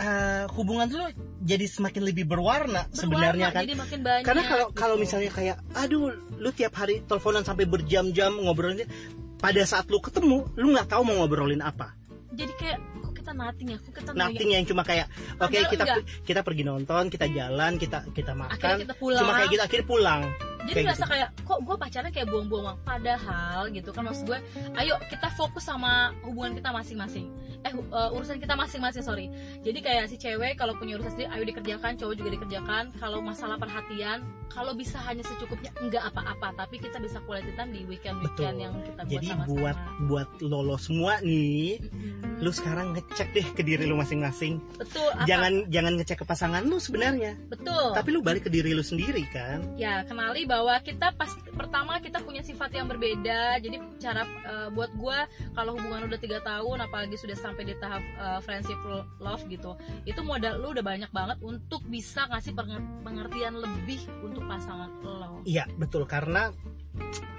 eh, 0.00 0.44
hubungan 0.56 0.86
tuh 0.88 1.04
jadi 1.40 1.64
semakin 1.68 2.02
lebih 2.02 2.24
berwarna, 2.24 2.88
Berwarna, 2.88 2.96
sebenarnya 2.96 3.48
kan. 3.52 3.62
jadi 3.64 3.74
makin 3.76 4.00
banyak 4.00 4.24
Karena 4.24 4.42
kalau 4.44 4.66
gitu. 4.72 4.76
kalau 4.80 4.96
misalnya 4.96 5.30
kayak 5.30 5.56
aduh 5.72 6.08
lu 6.36 6.50
tiap 6.50 6.72
hari 6.74 7.04
teleponan 7.04 7.44
sampai 7.44 7.68
berjam-jam 7.68 8.32
ngobrolin 8.40 8.88
pada 9.36 9.60
saat 9.64 9.88
lu 9.88 10.00
ketemu 10.00 10.48
lu 10.56 10.72
nggak 10.72 10.88
tahu 10.88 11.04
mau 11.04 11.20
ngobrolin 11.20 11.60
apa. 11.60 11.96
jadi 12.32 12.52
kayak 12.56 12.78
kok 13.02 13.12
kita 13.16 13.32
nothing 13.34 13.68
ya 13.72 13.78
kok 13.80 13.92
kita 13.92 14.10
Nothing 14.16 14.50
yang 14.54 14.64
cuma 14.64 14.82
kayak 14.82 15.06
oke 15.36 15.50
Padahal 15.50 15.68
kita 15.68 15.84
enggak. 15.84 16.04
kita 16.24 16.40
pergi 16.40 16.62
nonton, 16.64 17.02
kita 17.10 17.26
jalan, 17.28 17.72
kita 17.76 17.98
kita 18.16 18.32
akhirnya 18.32 18.48
makan. 18.56 18.76
kita 18.86 18.94
pulang 18.96 19.20
Cuma 19.20 19.32
kayak 19.36 19.48
gitu 19.50 19.62
akhirnya 19.62 19.86
pulang. 19.86 20.20
Jadi 20.66 20.74
kayak 20.74 20.84
ngerasa 20.92 21.04
gitu. 21.06 21.12
kayak 21.14 21.28
kok 21.46 21.58
gue 21.64 21.76
pacarnya 21.78 22.12
kayak 22.12 22.28
buang-buang 22.28 22.64
waktu 22.68 22.82
padahal 22.84 23.60
gitu 23.72 23.90
kan 23.94 24.02
maksud 24.04 24.24
gue 24.28 24.38
ayo 24.76 24.94
kita 25.08 25.28
fokus 25.38 25.64
sama 25.64 26.12
hubungan 26.26 26.58
kita 26.58 26.70
masing-masing 26.74 27.26
eh 27.60 27.72
uh, 27.92 28.16
urusan 28.16 28.40
kita 28.40 28.56
masing-masing 28.56 29.04
sorry 29.04 29.26
jadi 29.64 29.78
kayak 29.80 30.04
si 30.10 30.16
cewek 30.20 30.58
kalau 30.60 30.76
punya 30.76 31.00
urusan 31.00 31.16
sendiri 31.16 31.28
ayo 31.32 31.42
dikerjakan 31.46 31.96
cowok 31.96 32.14
juga 32.18 32.30
dikerjakan 32.36 32.84
kalau 32.98 33.22
masalah 33.24 33.56
perhatian 33.60 34.24
kalau 34.50 34.74
bisa 34.74 34.98
hanya 35.06 35.22
secukupnya 35.22 35.70
enggak 35.78 36.02
apa-apa 36.10 36.66
tapi 36.66 36.82
kita 36.82 36.98
bisa 36.98 37.22
quality 37.22 37.54
time 37.54 37.70
di 37.70 37.86
weekend 37.86 38.10
weekend 38.18 38.56
Betul. 38.56 38.64
yang 38.64 38.74
kita 38.82 39.00
buat 39.04 39.12
Jadi 39.12 39.26
sama-sama 39.28 39.54
buat 39.60 39.78
buat 40.08 40.28
lolo 40.42 40.76
semua 40.80 41.12
nih, 41.22 41.78
Mm-mm. 41.80 42.42
lu 42.42 42.50
sekarang 42.50 42.96
ngecek 42.96 43.28
deh 43.36 43.46
ke 43.52 43.62
diri 43.62 43.84
lu 43.86 43.96
masing-masing. 43.96 44.58
betul 44.80 45.08
apa? 45.14 45.26
Jangan 45.28 45.52
jangan 45.70 45.92
ngecek 46.00 46.16
ke 46.22 46.26
pasangan 46.26 46.62
lu 46.64 46.76
sebenarnya, 46.80 47.36
betul 47.48 47.92
tapi 47.94 48.08
lu 48.10 48.20
balik 48.24 48.48
ke 48.48 48.50
diri 48.50 48.72
lu 48.74 48.82
sendiri 48.84 49.22
kan. 49.30 49.62
ya 49.76 50.02
kenali 50.08 50.44
bahwa 50.50 50.74
kita 50.82 51.14
pas 51.14 51.30
pertama 51.54 52.02
kita 52.02 52.18
punya 52.18 52.42
sifat 52.42 52.74
yang 52.74 52.90
berbeda. 52.90 53.62
Jadi 53.62 53.78
cara 54.02 54.26
eh, 54.26 54.68
buat 54.74 54.90
gua 54.98 55.30
kalau 55.54 55.78
hubungan 55.78 56.10
udah 56.10 56.18
tiga 56.18 56.42
tahun 56.42 56.82
apalagi 56.82 57.14
sudah 57.14 57.38
sampai 57.38 57.70
di 57.70 57.78
tahap 57.78 58.02
eh, 58.02 58.40
friendship 58.42 58.82
love 59.22 59.46
gitu 59.46 59.78
itu 60.02 60.18
modal 60.26 60.58
lu 60.58 60.74
udah 60.74 60.82
banyak 60.82 61.10
banget 61.14 61.38
untuk 61.46 61.86
bisa 61.86 62.26
ngasih 62.26 62.58
penger- 62.58 62.88
pengertian 63.06 63.54
lebih 63.54 64.02
untuk 64.26 64.42
pasangan 64.50 64.90
lo. 65.06 65.46
Iya 65.46 65.70
betul. 65.78 66.02
Karena 66.10 66.50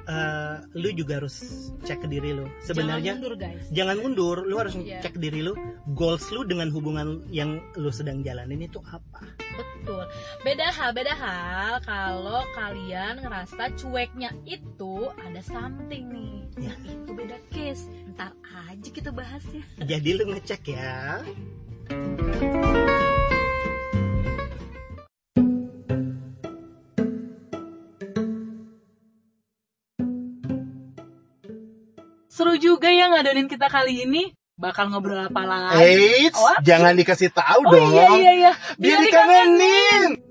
eh, 0.04 0.56
lu 0.76 0.90
juga 0.92 1.22
harus 1.22 1.36
cek 1.82 2.04
ke 2.04 2.08
diri 2.08 2.34
lu. 2.34 2.50
Sebenarnya 2.62 3.16
Jangan 3.16 3.22
mundur 3.22 3.36
guys 3.38 3.64
jangan 3.70 3.98
mundur, 3.98 4.38
lu 4.44 4.56
harus 4.58 4.74
Iya. 4.76 5.00
cek 5.00 5.16
diri 5.18 5.42
lu, 5.42 5.54
goals 5.90 6.26
lu 6.30 6.44
dengan 6.44 6.68
hubungan 6.70 7.08
yang 7.30 7.62
lu 7.76 7.90
sedang 7.90 8.22
jalanin 8.22 8.62
itu 8.62 8.82
apa. 8.84 9.24
betul 9.52 10.06
beda 10.42 10.72
hal 10.72 10.90
beda 10.92 11.12
hal 11.12 11.74
kalau 11.82 12.40
kalian 12.54 13.20
ngerasa 13.20 13.74
cueknya 13.76 14.32
itu 14.44 15.10
ada 15.18 15.42
something 15.42 16.08
nih 16.08 16.40
Ya. 16.56 16.72
nah 16.72 16.78
itu 16.86 17.12
beda 17.12 17.38
case 17.50 17.84
ntar 18.12 18.32
aja 18.46 18.90
kita 18.90 19.10
bahasnya 19.12 19.64
Jadi 19.82 20.10
lu 20.14 20.24
ngecek 20.30 20.62
ya. 20.72 21.20
Juga 32.62 32.94
ya 32.94 33.10
ngadonin 33.10 33.50
kita 33.50 33.68
kali 33.68 34.06
ini. 34.06 34.32
Bakal 34.62 34.94
ngobrol 34.94 35.18
apa 35.26 35.42
lagi? 35.42 35.82
Eits, 35.82 36.38
What? 36.38 36.62
jangan 36.62 36.94
dikasih 36.94 37.34
tahu 37.34 37.66
oh 37.66 37.74
iya 37.74 38.06
iya 38.14 38.32
iya. 38.38 38.52
Biar 38.78 39.02
dikangenin. 39.02 40.31